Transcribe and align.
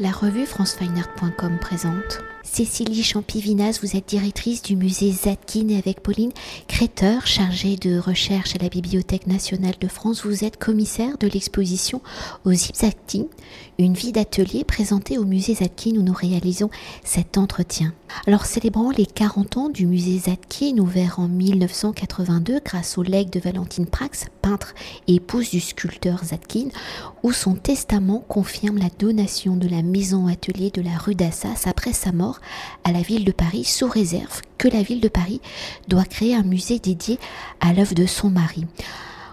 La 0.00 0.12
revue 0.12 0.46
francefineart.com 0.46 1.58
présente. 1.60 2.20
Cécilie 2.44 3.02
Champivinas, 3.02 3.80
vous 3.82 3.96
êtes 3.96 4.08
directrice 4.08 4.62
du 4.62 4.76
musée 4.76 5.10
Zadkine 5.10 5.72
et 5.72 5.76
avec 5.76 6.04
Pauline 6.04 6.30
Créteur, 6.68 7.26
chargée 7.26 7.74
de 7.74 7.98
recherche 7.98 8.54
à 8.54 8.62
la 8.62 8.68
Bibliothèque 8.68 9.26
nationale 9.26 9.74
de 9.80 9.88
France, 9.88 10.24
vous 10.24 10.44
êtes 10.44 10.56
commissaire 10.56 11.18
de 11.18 11.26
l'exposition 11.26 12.00
aux 12.44 12.52
Zadkine, 12.52 13.26
une 13.80 13.94
vie 13.94 14.12
d'atelier 14.12 14.62
présentée 14.62 15.18
au 15.18 15.24
musée 15.24 15.54
Zadkine 15.54 15.98
où 15.98 16.02
nous 16.02 16.12
réalisons 16.12 16.70
cet 17.02 17.36
entretien. 17.36 17.92
Alors 18.26 18.46
célébrant 18.46 18.90
les 18.90 19.06
40 19.06 19.56
ans 19.56 19.68
du 19.68 19.86
musée 19.86 20.18
Zadkine 20.18 20.80
ouvert 20.80 21.18
en 21.18 21.28
1982 21.28 22.60
grâce 22.64 22.98
au 22.98 23.02
legs 23.02 23.30
de 23.30 23.40
Valentine 23.40 23.86
Prax, 23.86 24.26
peintre 24.42 24.74
et 25.06 25.16
épouse 25.16 25.50
du 25.50 25.60
sculpteur 25.60 26.24
Zadkine, 26.24 26.70
où 27.22 27.32
son 27.32 27.54
testament 27.54 28.24
confirme 28.28 28.78
la 28.78 28.90
donation 28.98 29.56
de 29.56 29.68
la 29.68 29.82
maison 29.82 30.26
atelier 30.26 30.70
de 30.70 30.82
la 30.82 30.96
rue 30.96 31.14
d'Assas 31.14 31.64
après 31.66 31.92
sa 31.92 32.12
mort 32.12 32.40
à 32.84 32.92
la 32.92 33.02
ville 33.02 33.24
de 33.24 33.32
Paris 33.32 33.64
sous 33.64 33.88
réserve 33.88 34.42
que 34.58 34.68
la 34.68 34.82
ville 34.82 35.00
de 35.00 35.08
Paris 35.08 35.40
doit 35.88 36.04
créer 36.04 36.34
un 36.34 36.42
musée 36.42 36.78
dédié 36.78 37.18
à 37.60 37.72
l'œuvre 37.72 37.94
de 37.94 38.06
son 38.06 38.30
mari 38.30 38.66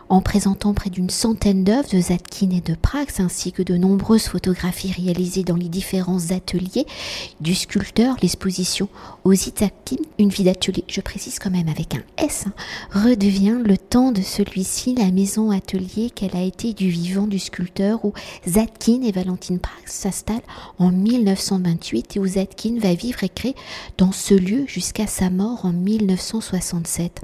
en 0.09 0.21
présentant 0.21 0.73
près 0.73 0.89
d'une 0.89 1.09
centaine 1.09 1.63
d'œuvres 1.63 1.89
de 1.91 1.99
Zadkine 1.99 2.53
et 2.53 2.61
de 2.61 2.75
Prax, 2.75 3.19
ainsi 3.19 3.51
que 3.51 3.63
de 3.63 3.75
nombreuses 3.75 4.27
photographies 4.27 4.91
réalisées 4.91 5.43
dans 5.43 5.55
les 5.55 5.69
différents 5.69 6.31
ateliers 6.31 6.85
du 7.39 7.55
sculpteur. 7.55 8.15
L'exposition 8.21 8.87
aux 9.23 9.33
Zadkine, 9.33 10.05
une 10.19 10.29
vie 10.29 10.43
d'atelier, 10.43 10.83
je 10.87 11.01
précise 11.01 11.39
quand 11.39 11.49
même 11.49 11.69
avec 11.69 11.95
un 11.95 12.03
S, 12.17 12.45
hein, 12.47 12.53
redevient 12.91 13.57
le 13.63 13.77
temps 13.77 14.11
de 14.11 14.21
celui-ci 14.21 14.95
la 14.95 15.11
maison 15.11 15.51
atelier 15.51 16.09
qu'elle 16.09 16.35
a 16.35 16.43
été 16.43 16.73
du 16.73 16.89
vivant 16.89 17.27
du 17.27 17.39
sculpteur 17.39 18.05
où 18.05 18.13
Zadkine 18.47 19.03
et 19.03 19.11
Valentine 19.11 19.59
Prax 19.59 19.91
s'installent 19.91 20.41
en 20.77 20.91
1928 20.91 22.17
et 22.17 22.19
où 22.19 22.27
Zadkine 22.27 22.79
va 22.79 22.93
vivre 22.93 23.23
et 23.23 23.29
créer 23.29 23.55
dans 23.97 24.11
ce 24.11 24.33
lieu 24.33 24.65
jusqu'à 24.67 25.07
sa 25.07 25.29
mort 25.29 25.65
en 25.65 25.73
1967. 25.73 27.21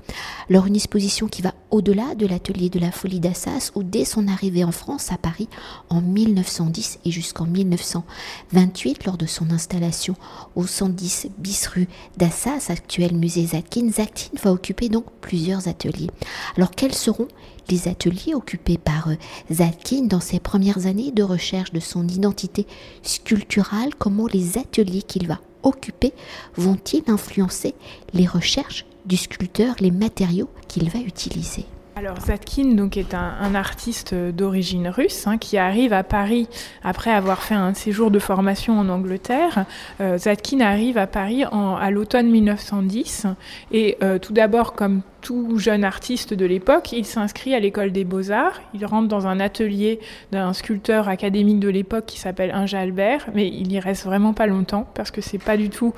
Alors 0.49 0.65
une 0.65 0.75
exposition 0.75 1.27
qui 1.27 1.41
va 1.41 1.53
au-delà 1.69 2.15
de 2.15 2.25
l'atelier 2.25 2.69
de 2.71 2.79
la 2.79 2.91
folie 2.91 3.19
d'Assas 3.19 3.71
où 3.75 3.83
dès 3.83 4.05
son 4.05 4.27
arrivée 4.27 4.63
en 4.63 4.71
France 4.71 5.11
à 5.11 5.17
Paris 5.17 5.47
en 5.89 6.01
1910 6.01 6.99
et 7.05 7.11
jusqu'en 7.11 7.45
1928 7.45 9.05
lors 9.05 9.17
de 9.17 9.25
son 9.25 9.51
installation 9.51 10.15
au 10.55 10.65
110 10.65 11.27
bis 11.37 11.67
rue 11.67 11.87
d'Assas, 12.17 12.67
actuel 12.69 13.15
musée 13.15 13.45
Zatkin, 13.47 13.91
Zatkin 13.91 14.31
va 14.41 14.51
occuper 14.51 14.89
donc 14.89 15.05
plusieurs 15.21 15.67
ateliers. 15.67 16.09
Alors 16.57 16.71
quels 16.71 16.95
seront 16.95 17.27
les 17.69 17.87
ateliers 17.87 18.33
occupés 18.33 18.77
par 18.77 19.09
euh, 19.09 19.15
Zatkin 19.51 20.03
dans 20.03 20.19
ses 20.19 20.39
premières 20.39 20.87
années 20.87 21.11
de 21.11 21.23
recherche 21.23 21.71
de 21.71 21.79
son 21.79 22.07
identité 22.07 22.65
sculpturale? 23.03 23.95
Comment 23.97 24.27
les 24.27 24.57
ateliers 24.57 25.03
qu'il 25.03 25.27
va 25.27 25.39
occuper 25.63 26.13
vont-ils 26.55 27.03
influencer 27.07 27.75
les 28.13 28.25
recherches 28.25 28.85
du 29.05 29.17
sculpteur, 29.17 29.75
les 29.79 29.91
matériaux 29.91 30.49
qu'il 30.67 30.89
va 30.89 30.99
utiliser? 30.99 31.65
Alors 32.01 32.19
Zatkin 32.19 32.73
donc, 32.73 32.97
est 32.97 33.13
un, 33.13 33.53
artiste 33.53 34.15
d'origine 34.15 34.87
russe 34.87 35.27
hein, 35.27 35.37
qui 35.37 35.59
arrive 35.59 35.93
à 35.93 36.03
Paris 36.03 36.47
après 36.83 37.11
avoir 37.11 37.43
fait 37.43 37.53
un 37.53 37.75
séjour 37.75 38.09
de 38.09 38.17
formation 38.17 38.79
en 38.79 38.89
Angleterre. 38.89 39.65
Euh, 39.99 40.17
Zatkin 40.17 40.61
arrive 40.61 40.97
à 40.97 41.05
Paris 41.05 41.43
à 41.43 41.91
l'automne 41.91 42.31
1910 42.31 43.27
et 43.71 43.99
euh, 44.01 44.17
tout 44.17 44.33
d'abord 44.33 44.73
comme 44.73 45.01
tout 45.21 45.57
jeune 45.57 45.83
artiste 45.83 46.33
de 46.33 46.45
l'époque, 46.45 46.91
il 46.91 47.05
s'inscrit 47.05 47.53
à 47.53 47.59
l'école 47.59 47.91
des 47.91 48.03
beaux-arts. 48.03 48.61
Il 48.73 48.85
rentre 48.85 49.07
dans 49.07 49.27
un 49.27 49.39
atelier 49.39 49.99
d'un 50.31 50.53
sculpteur 50.53 51.07
académique 51.07 51.59
de 51.59 51.69
l'époque 51.69 52.05
qui 52.05 52.19
s'appelle 52.19 52.51
Inge 52.51 52.73
Albert, 52.73 53.29
mais 53.33 53.47
il 53.47 53.71
y 53.71 53.79
reste 53.79 54.05
vraiment 54.05 54.33
pas 54.33 54.47
longtemps 54.47 54.87
parce 54.93 55.11
que 55.11 55.21
c'est 55.21 55.37
pas 55.37 55.57
du 55.57 55.69
tout 55.69 55.93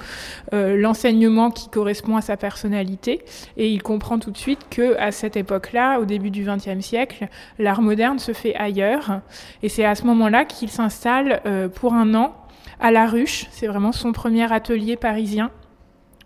euh, 0.53 0.77
l'enseignement 0.77 1.51
qui 1.51 1.69
correspond 1.69 2.17
à 2.17 2.21
sa 2.21 2.37
personnalité. 2.37 3.23
Et 3.57 3.69
il 3.69 3.81
comprend 3.81 4.19
tout 4.19 4.31
de 4.31 4.37
suite 4.37 4.67
que 4.69 4.97
à 4.97 5.11
cette 5.11 5.37
époque-là, 5.37 5.99
au 5.99 6.05
début 6.05 6.29
du 6.29 6.43
XXe 6.43 6.85
siècle, 6.85 7.27
l'art 7.59 7.81
moderne 7.81 8.19
se 8.19 8.33
fait 8.33 8.55
ailleurs. 8.55 9.21
Et 9.61 9.69
c'est 9.69 9.85
à 9.85 9.95
ce 9.95 10.03
moment-là 10.03 10.45
qu'il 10.45 10.69
s'installe 10.69 11.41
euh, 11.45 11.69
pour 11.69 11.93
un 11.93 12.13
an 12.13 12.35
à 12.79 12.91
La 12.91 13.07
Ruche. 13.07 13.47
C'est 13.51 13.67
vraiment 13.67 13.91
son 13.91 14.11
premier 14.11 14.51
atelier 14.51 14.97
parisien 14.97 15.51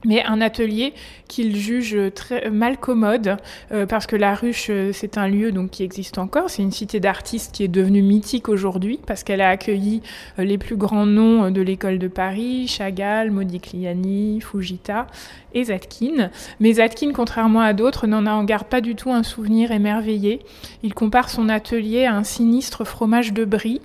mais 0.06 0.24
un 0.24 0.42
atelier 0.42 0.94
qu'il 1.28 1.56
juge 1.56 1.98
très 2.14 2.50
mal 2.50 2.78
commode 2.78 3.38
euh, 3.72 3.86
parce 3.86 4.08
que 4.08 4.16
la 4.16 4.34
ruche 4.34 4.68
euh, 4.70 4.92
c'est 4.94 5.18
un 5.18 5.28
lieu 5.28 5.52
donc 5.52 5.72
qui 5.72 5.84
existe 5.84 6.18
encore. 6.18 6.50
C'est 6.50 6.62
une 6.62 6.72
cité 6.72 7.00
d'artistes 7.00 7.54
qui 7.54 7.64
est 7.64 7.68
devenue 7.68 8.02
mythique 8.02 8.50
aujourd'hui 8.50 9.00
parce 9.06 9.24
qu'elle 9.24 9.42
a 9.42 9.50
accueilli 9.50 10.02
euh, 10.40 10.44
les 10.44 10.58
plus 10.58 10.76
grands 10.76 11.06
noms 11.06 11.52
de 11.52 11.62
l'école 11.62 12.00
de 12.00 12.08
Paris 12.08 12.68
Chagall 12.68 13.32
Modigliani 13.32 14.40
Fujita 14.42 15.08
et 15.54 15.66
Zatkin 15.66 16.30
mais 16.60 16.74
Zatkin 16.74 17.12
contrairement 17.14 17.62
à 17.62 17.74
d'autres 17.74 18.08
n'en 18.08 18.26
en 18.26 18.44
garde 18.44 18.68
pas 18.68 18.82
du 18.82 18.96
tout 18.96 19.12
un 19.12 19.24
souvenir 19.24 19.72
émerveillé. 19.72 20.40
Il 20.84 20.94
compare 20.94 21.30
son 21.30 21.50
atelier 21.50 22.06
à 22.06 22.16
un 22.16 22.24
sinistre 22.24 22.86
fromage 22.86 23.34
de 23.34 23.46
brie 23.46 23.82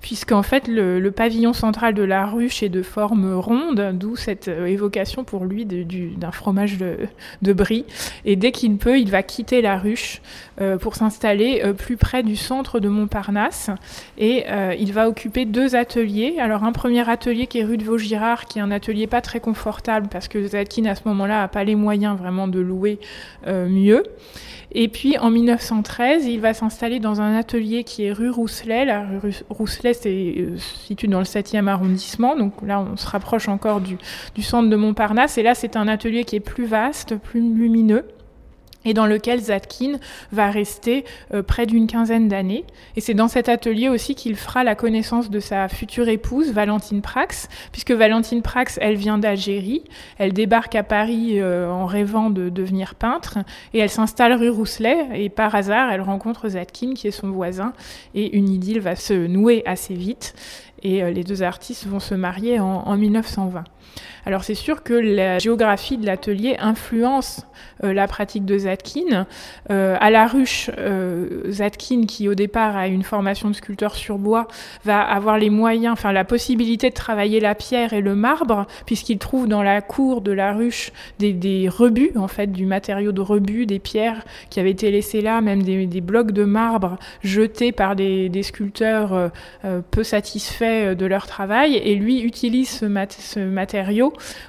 puisqu'en 0.00 0.42
fait 0.42 0.66
le, 0.66 0.98
le 0.98 1.10
pavillon 1.10 1.52
central 1.52 1.94
de 1.94 2.02
la 2.02 2.26
ruche 2.26 2.62
est 2.62 2.68
de 2.68 2.82
forme 2.82 3.34
ronde 3.34 3.90
d'où 3.94 4.16
cette 4.16 4.48
évocation 4.48 5.24
pour 5.24 5.44
lui 5.50 5.66
d'un 5.66 6.30
fromage 6.30 6.78
de, 6.78 7.52
brie. 7.52 7.84
Et 8.24 8.36
dès 8.36 8.52
qu'il 8.52 8.76
peut, 8.76 8.98
il 8.98 9.10
va 9.10 9.22
quitter 9.22 9.60
la 9.60 9.76
ruche 9.76 10.22
euh, 10.60 10.78
pour 10.78 10.94
s'installer 10.94 11.62
euh, 11.64 11.72
plus 11.72 11.96
près 11.96 12.22
du 12.22 12.36
centre 12.36 12.80
de 12.80 12.88
Montparnasse. 12.88 13.70
Et 14.18 14.44
euh, 14.48 14.74
il 14.78 14.92
va 14.92 15.08
occuper 15.08 15.44
deux 15.44 15.76
ateliers. 15.76 16.36
Alors 16.38 16.64
un 16.64 16.72
premier 16.72 17.08
atelier 17.08 17.46
qui 17.46 17.58
est 17.58 17.64
rue 17.64 17.76
de 17.76 17.84
Vaugirard, 17.84 18.46
qui 18.46 18.58
est 18.58 18.62
un 18.62 18.70
atelier 18.70 19.06
pas 19.06 19.20
très 19.20 19.40
confortable 19.40 20.08
parce 20.08 20.28
que 20.28 20.46
Zatkin 20.46 20.86
à 20.86 20.94
ce 20.94 21.02
moment-là 21.06 21.40
n'a 21.40 21.48
pas 21.48 21.64
les 21.64 21.74
moyens 21.74 22.16
vraiment 22.16 22.48
de 22.48 22.60
louer 22.60 22.98
mieux. 23.46 24.04
Et 24.72 24.88
puis 24.88 25.18
en 25.18 25.30
1913, 25.30 26.26
il 26.26 26.40
va 26.40 26.54
s'installer 26.54 27.00
dans 27.00 27.20
un 27.20 27.34
atelier 27.34 27.82
qui 27.82 28.04
est 28.04 28.12
rue 28.12 28.30
Rousselet. 28.30 28.84
La 28.84 29.04
rue 29.04 29.34
Rousselet 29.48 29.94
se 29.94 30.56
situe 30.58 31.08
dans 31.08 31.18
le 31.18 31.24
7e 31.24 31.66
arrondissement, 31.66 32.36
donc 32.36 32.52
là 32.64 32.80
on 32.80 32.96
se 32.96 33.06
rapproche 33.06 33.48
encore 33.48 33.80
du 33.80 34.42
centre 34.42 34.68
de 34.68 34.76
Montparnasse. 34.76 35.38
Et 35.40 35.42
là 35.42 35.54
c'est 35.54 35.74
un 35.74 35.88
atelier 35.88 36.24
qui 36.24 36.36
est 36.36 36.40
plus 36.40 36.66
vaste, 36.66 37.16
plus 37.16 37.40
lumineux 37.40 38.04
et 38.84 38.92
dans 38.92 39.06
lequel 39.06 39.40
Zatkin 39.40 39.98
va 40.32 40.50
rester 40.50 41.06
euh, 41.32 41.42
près 41.42 41.64
d'une 41.64 41.86
quinzaine 41.86 42.28
d'années. 42.28 42.66
Et 42.94 43.00
c'est 43.00 43.14
dans 43.14 43.28
cet 43.28 43.48
atelier 43.48 43.88
aussi 43.88 44.14
qu'il 44.14 44.36
fera 44.36 44.64
la 44.64 44.74
connaissance 44.74 45.30
de 45.30 45.40
sa 45.40 45.68
future 45.68 46.08
épouse, 46.08 46.52
Valentine 46.52 47.00
Prax, 47.00 47.48
puisque 47.72 47.92
Valentine 47.92 48.42
Prax, 48.42 48.78
elle 48.82 48.96
vient 48.96 49.16
d'Algérie, 49.16 49.84
elle 50.18 50.34
débarque 50.34 50.74
à 50.74 50.82
Paris 50.82 51.40
euh, 51.40 51.70
en 51.70 51.86
rêvant 51.86 52.28
de 52.28 52.50
devenir 52.50 52.96
peintre, 52.96 53.38
et 53.72 53.78
elle 53.78 53.90
s'installe 53.90 54.34
rue 54.34 54.50
Rousselet, 54.50 55.08
et 55.14 55.30
par 55.30 55.54
hasard, 55.54 55.90
elle 55.90 56.02
rencontre 56.02 56.50
Zatkin, 56.50 56.92
qui 56.92 57.08
est 57.08 57.12
son 57.12 57.30
voisin, 57.30 57.72
et 58.14 58.36
une 58.36 58.50
idylle 58.50 58.80
va 58.80 58.94
se 58.94 59.14
nouer 59.14 59.62
assez 59.64 59.94
vite, 59.94 60.34
et 60.82 61.02
euh, 61.02 61.10
les 61.10 61.24
deux 61.24 61.42
artistes 61.42 61.86
vont 61.86 62.00
se 62.00 62.14
marier 62.14 62.60
en, 62.60 62.82
en 62.86 62.96
1920. 62.96 63.64
Alors 64.26 64.44
c'est 64.44 64.54
sûr 64.54 64.82
que 64.82 64.94
la 64.94 65.38
géographie 65.38 65.96
de 65.96 66.06
l'atelier 66.06 66.56
influence 66.58 67.46
euh, 67.84 67.94
la 67.94 68.06
pratique 68.06 68.44
de 68.44 68.58
Zatkin. 68.58 69.26
Euh, 69.70 69.96
à 70.00 70.10
la 70.10 70.26
ruche, 70.26 70.70
euh, 70.78 71.50
Zatkin, 71.50 72.04
qui 72.06 72.28
au 72.28 72.34
départ 72.34 72.76
a 72.76 72.88
une 72.88 73.02
formation 73.02 73.48
de 73.48 73.54
sculpteur 73.54 73.94
sur 73.94 74.18
bois, 74.18 74.48
va 74.84 75.00
avoir 75.00 75.38
les 75.38 75.50
moyens, 75.50 75.92
enfin 75.92 76.12
la 76.12 76.24
possibilité 76.24 76.90
de 76.90 76.94
travailler 76.94 77.40
la 77.40 77.54
pierre 77.54 77.92
et 77.94 78.02
le 78.02 78.14
marbre, 78.14 78.66
puisqu'il 78.84 79.18
trouve 79.18 79.48
dans 79.48 79.62
la 79.62 79.80
cour 79.80 80.20
de 80.20 80.32
la 80.32 80.52
ruche 80.52 80.92
des, 81.18 81.68
rebuts, 81.68 82.12
en 82.16 82.28
fait, 82.28 82.48
du 82.48 82.66
matériau 82.66 83.12
de 83.12 83.20
rebut, 83.20 83.64
des 83.64 83.78
pierres 83.78 84.24
qui 84.50 84.60
avaient 84.60 84.70
été 84.70 84.90
laissées 84.90 85.22
là, 85.22 85.40
même 85.40 85.62
des, 85.62 86.00
blocs 86.00 86.32
de 86.32 86.44
marbre 86.44 86.98
jetés 87.22 87.72
par 87.72 87.96
des, 87.96 88.42
sculpteurs 88.42 89.30
peu 89.90 90.02
satisfaits 90.02 90.94
de 90.94 91.06
leur 91.06 91.26
travail. 91.26 91.76
Et 91.76 91.94
lui 91.94 92.20
utilise 92.20 92.68
ce 92.70 93.40
matériau 93.40 93.79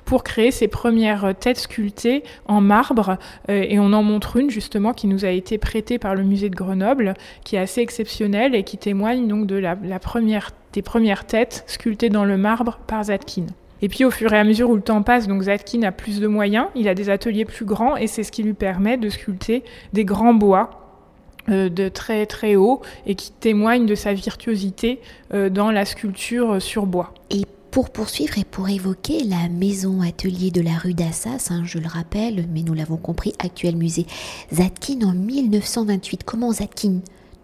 pour 0.06 0.24
créer 0.24 0.52
ses 0.52 0.68
premières 0.68 1.34
têtes 1.40 1.60
sculptées 1.60 2.24
en 2.46 2.62
marbre. 2.62 3.18
Euh, 3.50 3.66
et 3.68 3.80
on 3.80 3.94
en 3.94 4.04
montre 4.04 4.38
une 4.38 4.50
justement 4.50 4.94
qui 4.94 5.08
nous 5.08 5.26
a 5.26 5.30
été 5.30 5.58
prêtée 5.58 6.00
par 6.00 6.16
le 6.16 6.24
musée 6.24 6.50
de 6.50 6.56
Grenoble, 6.56 7.14
qui 7.44 7.56
est 7.56 7.60
assez 7.60 7.82
exceptionnelle 7.82 8.56
et 8.56 8.64
qui 8.64 8.78
témoigne 8.78 9.28
donc 9.28 9.48
de 9.48 9.56
la, 9.56 9.76
première, 10.00 10.52
des 10.74 10.82
premières 10.82 11.26
têtes 11.26 11.64
sculptées 11.68 12.10
dans 12.10 12.26
le 12.26 12.38
marbre 12.38 12.80
par 12.88 13.06
Zatkin. 13.06 13.46
Et 13.82 13.90
puis 13.90 14.06
au 14.06 14.12
fur 14.12 14.32
et 14.34 14.38
à 14.38 14.44
mesure 14.44 14.70
où 14.70 14.76
le 14.76 14.82
temps 14.82 15.02
passe, 15.02 15.28
donc 15.28 15.44
Zatkin 15.44 15.82
a 15.84 15.92
plus 15.92 16.20
de 16.20 16.28
moyens, 16.28 16.68
il 16.76 16.88
a 16.88 16.94
des 16.94 17.10
ateliers 17.10 17.46
plus 17.46 17.66
grands 17.66 17.98
et 17.98 18.08
c'est 18.08 18.24
ce 18.24 18.32
qui 18.32 18.44
lui 18.44 18.54
permet 18.54 18.98
de 18.98 19.10
sculpter 19.10 19.64
des 19.94 20.06
grands 20.06 20.36
bois 20.36 20.70
euh, 21.50 21.70
de 21.70 21.90
très 21.90 22.28
très 22.28 22.56
haut 22.56 22.82
et 23.08 23.16
qui 23.16 23.32
témoignent 23.32 23.88
de 23.88 23.96
sa 23.96 24.14
virtuosité 24.14 25.00
euh, 25.34 25.50
dans 25.50 25.72
la 25.72 25.86
sculpture 25.86 26.62
sur 26.62 26.86
bois. 26.86 27.16
Et 27.32 27.42
pour 27.72 27.90
poursuivre 27.90 28.38
et 28.38 28.44
pour 28.44 28.68
évoquer 28.68 29.24
la 29.24 29.48
maison 29.48 30.02
atelier 30.02 30.52
de 30.52 30.60
la 30.60 30.78
rue 30.78 30.94
d'Assas, 30.94 31.48
hein, 31.52 31.64
je 31.64 31.80
le 31.80 31.88
rappelle, 31.88 32.46
mais 32.52 32.64
nous 32.64 32.74
l'avons 32.74 32.98
compris, 32.98 33.34
actuel 33.40 33.78
musée 33.78 34.06
Zatkin 34.52 35.02
en 35.04 35.14
1928. 35.14 36.24
Comment 36.26 36.52
Zatkin 36.52 37.00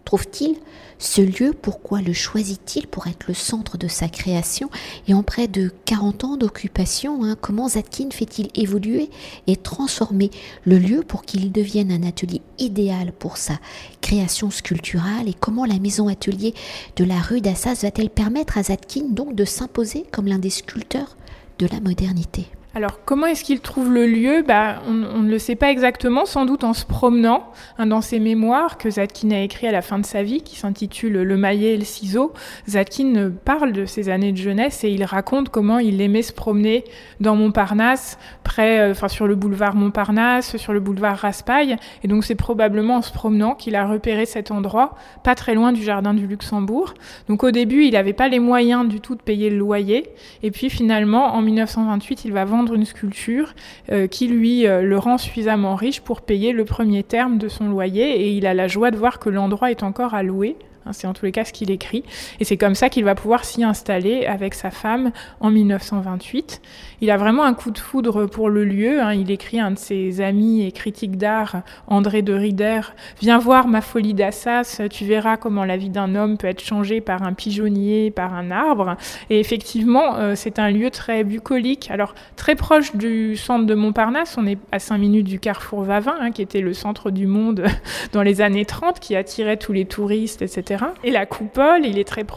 trouve-t-il 0.08 0.56
ce 0.98 1.20
lieu? 1.20 1.52
Pourquoi 1.52 2.00
le 2.00 2.14
choisit-il 2.14 2.86
pour 2.86 3.08
être 3.08 3.26
le 3.28 3.34
centre 3.34 3.76
de 3.76 3.88
sa 3.88 4.08
création? 4.08 4.70
Et 5.06 5.12
en 5.12 5.22
près 5.22 5.48
de 5.48 5.70
40 5.84 6.24
ans 6.24 6.36
d'occupation, 6.38 7.24
hein, 7.24 7.36
comment 7.38 7.68
Zadkine 7.68 8.10
fait-il 8.10 8.48
évoluer 8.54 9.10
et 9.46 9.56
transformer 9.56 10.30
le 10.64 10.78
lieu 10.78 11.02
pour 11.02 11.24
qu'il 11.24 11.52
devienne 11.52 11.92
un 11.92 12.08
atelier 12.08 12.40
idéal 12.58 13.12
pour 13.12 13.36
sa 13.36 13.58
création 14.00 14.50
sculpturale? 14.50 15.28
Et 15.28 15.34
comment 15.34 15.66
la 15.66 15.78
maison 15.78 16.08
atelier 16.08 16.54
de 16.96 17.04
la 17.04 17.18
rue 17.20 17.42
d'Assas 17.42 17.82
va-t-elle 17.82 18.08
permettre 18.08 18.56
à 18.56 18.62
Zadkine 18.62 19.12
donc 19.12 19.34
de 19.34 19.44
s'imposer 19.44 20.06
comme 20.10 20.26
l'un 20.26 20.38
des 20.38 20.48
sculpteurs 20.48 21.18
de 21.58 21.66
la 21.66 21.80
modernité? 21.80 22.46
Alors, 22.78 23.00
comment 23.04 23.26
est-ce 23.26 23.42
qu'il 23.42 23.58
trouve 23.58 23.92
le 23.92 24.06
lieu? 24.06 24.44
Bah, 24.46 24.76
on, 24.86 24.92
ne 24.92 25.28
le 25.28 25.40
sait 25.40 25.56
pas 25.56 25.68
exactement, 25.68 26.26
sans 26.26 26.46
doute 26.46 26.62
en 26.62 26.74
se 26.74 26.86
promenant 26.86 27.50
hein, 27.76 27.86
dans 27.86 28.00
ses 28.00 28.20
mémoires 28.20 28.78
que 28.78 28.88
Zadkine 28.88 29.32
a 29.32 29.42
écrit 29.42 29.66
à 29.66 29.72
la 29.72 29.82
fin 29.82 29.98
de 29.98 30.06
sa 30.06 30.22
vie, 30.22 30.42
qui 30.42 30.54
s'intitule 30.54 31.22
Le 31.22 31.36
maillet 31.36 31.74
et 31.74 31.76
le 31.76 31.84
ciseau. 31.84 32.32
Zadkine 32.68 33.32
parle 33.32 33.72
de 33.72 33.84
ses 33.84 34.10
années 34.10 34.30
de 34.30 34.36
jeunesse 34.36 34.84
et 34.84 34.90
il 34.90 35.02
raconte 35.02 35.48
comment 35.48 35.80
il 35.80 36.00
aimait 36.00 36.22
se 36.22 36.32
promener 36.32 36.84
dans 37.18 37.34
Montparnasse, 37.34 38.16
près, 38.44 38.78
euh, 38.78 39.08
sur 39.08 39.26
le 39.26 39.34
boulevard 39.34 39.74
Montparnasse, 39.74 40.56
sur 40.56 40.72
le 40.72 40.78
boulevard 40.78 41.18
Raspail. 41.18 41.78
Et 42.04 42.06
donc, 42.06 42.22
c'est 42.22 42.36
probablement 42.36 42.98
en 42.98 43.02
se 43.02 43.12
promenant 43.12 43.56
qu'il 43.56 43.74
a 43.74 43.88
repéré 43.88 44.24
cet 44.24 44.52
endroit, 44.52 44.94
pas 45.24 45.34
très 45.34 45.56
loin 45.56 45.72
du 45.72 45.82
jardin 45.82 46.14
du 46.14 46.28
Luxembourg. 46.28 46.94
Donc, 47.28 47.42
au 47.42 47.50
début, 47.50 47.86
il 47.86 47.94
n'avait 47.94 48.12
pas 48.12 48.28
les 48.28 48.38
moyens 48.38 48.86
du 48.86 49.00
tout 49.00 49.16
de 49.16 49.22
payer 49.22 49.50
le 49.50 49.58
loyer. 49.58 50.12
Et 50.44 50.52
puis, 50.52 50.70
finalement, 50.70 51.34
en 51.34 51.42
1928, 51.42 52.24
il 52.24 52.32
va 52.32 52.44
vendre 52.44 52.67
une 52.74 52.84
sculpture 52.84 53.54
euh, 53.90 54.06
qui 54.06 54.28
lui 54.28 54.66
euh, 54.66 54.82
le 54.82 54.98
rend 54.98 55.18
suffisamment 55.18 55.74
riche 55.74 56.00
pour 56.00 56.20
payer 56.20 56.52
le 56.52 56.64
premier 56.64 57.02
terme 57.02 57.38
de 57.38 57.48
son 57.48 57.68
loyer 57.68 58.20
et 58.20 58.32
il 58.32 58.46
a 58.46 58.54
la 58.54 58.68
joie 58.68 58.90
de 58.90 58.96
voir 58.96 59.18
que 59.18 59.28
l'endroit 59.28 59.70
est 59.70 59.82
encore 59.82 60.14
à 60.14 60.22
louer. 60.22 60.56
Hein, 60.88 60.92
c'est 60.92 61.06
en 61.06 61.12
tous 61.12 61.26
les 61.26 61.32
cas 61.32 61.44
ce 61.44 61.52
qu'il 61.52 61.70
écrit. 61.70 62.04
Et 62.40 62.44
c'est 62.44 62.56
comme 62.56 62.74
ça 62.74 62.88
qu'il 62.88 63.04
va 63.04 63.14
pouvoir 63.14 63.44
s'y 63.44 63.64
installer 63.64 64.26
avec 64.26 64.54
sa 64.54 64.70
femme 64.70 65.12
en 65.40 65.50
1928. 65.50 66.60
Il 67.00 67.10
a 67.10 67.16
vraiment 67.16 67.44
un 67.44 67.54
coup 67.54 67.70
de 67.70 67.78
foudre 67.78 68.26
pour 68.26 68.48
le 68.48 68.64
lieu. 68.64 69.00
Hein. 69.00 69.14
Il 69.14 69.30
écrit 69.30 69.60
à 69.60 69.66
un 69.66 69.70
de 69.72 69.78
ses 69.78 70.20
amis 70.20 70.66
et 70.66 70.72
critiques 70.72 71.16
d'art, 71.16 71.62
André 71.86 72.22
de 72.22 72.32
Rider, 72.32 72.80
Viens 73.20 73.38
voir 73.38 73.68
ma 73.68 73.80
folie 73.80 74.14
d'Assas, 74.14 74.80
tu 74.90 75.04
verras 75.04 75.36
comment 75.36 75.64
la 75.64 75.76
vie 75.76 75.90
d'un 75.90 76.14
homme 76.14 76.36
peut 76.38 76.46
être 76.46 76.62
changée 76.62 77.00
par 77.00 77.22
un 77.22 77.32
pigeonnier, 77.32 78.10
par 78.10 78.34
un 78.34 78.50
arbre. 78.50 78.96
Et 79.30 79.40
effectivement, 79.40 80.16
euh, 80.16 80.34
c'est 80.34 80.58
un 80.58 80.70
lieu 80.70 80.90
très 80.90 81.24
bucolique. 81.24 81.90
Alors, 81.90 82.14
très 82.36 82.54
proche 82.54 82.94
du 82.94 83.36
centre 83.36 83.66
de 83.66 83.74
Montparnasse, 83.74 84.36
on 84.38 84.46
est 84.46 84.58
à 84.72 84.78
5 84.78 84.98
minutes 84.98 85.26
du 85.26 85.38
carrefour 85.40 85.82
Vavin, 85.82 86.16
hein, 86.20 86.30
qui 86.30 86.42
était 86.42 86.60
le 86.60 86.74
centre 86.74 87.10
du 87.10 87.26
monde 87.26 87.64
dans 88.12 88.22
les 88.22 88.40
années 88.40 88.64
30, 88.64 89.00
qui 89.00 89.16
attirait 89.16 89.56
tous 89.56 89.72
les 89.72 89.84
touristes, 89.84 90.42
etc. 90.42 90.77
Et 91.04 91.10
la 91.10 91.26
coupole, 91.26 91.82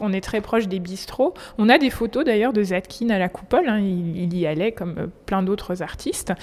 on 0.02 0.14
est 0.14 0.22
très 0.22 0.42
proche 0.42 0.68
des 0.68 0.80
bistrots. 0.80 1.34
On 1.58 1.70
a 1.70 1.78
des 1.78 1.90
photos 1.90 2.24
d'ailleurs 2.24 2.54
de 2.54 2.64
Zatkin 2.64 3.10
à 3.10 3.20
la 3.20 3.30
coupole. 3.30 3.68
Hein. 3.68 3.80
il, 3.80 4.38
y 4.38 4.48
allait 4.48 4.72
comme 4.72 4.96
euh, 4.98 5.08
plein 5.26 5.44
d'autres 5.44 5.82
artistes. 5.82 6.34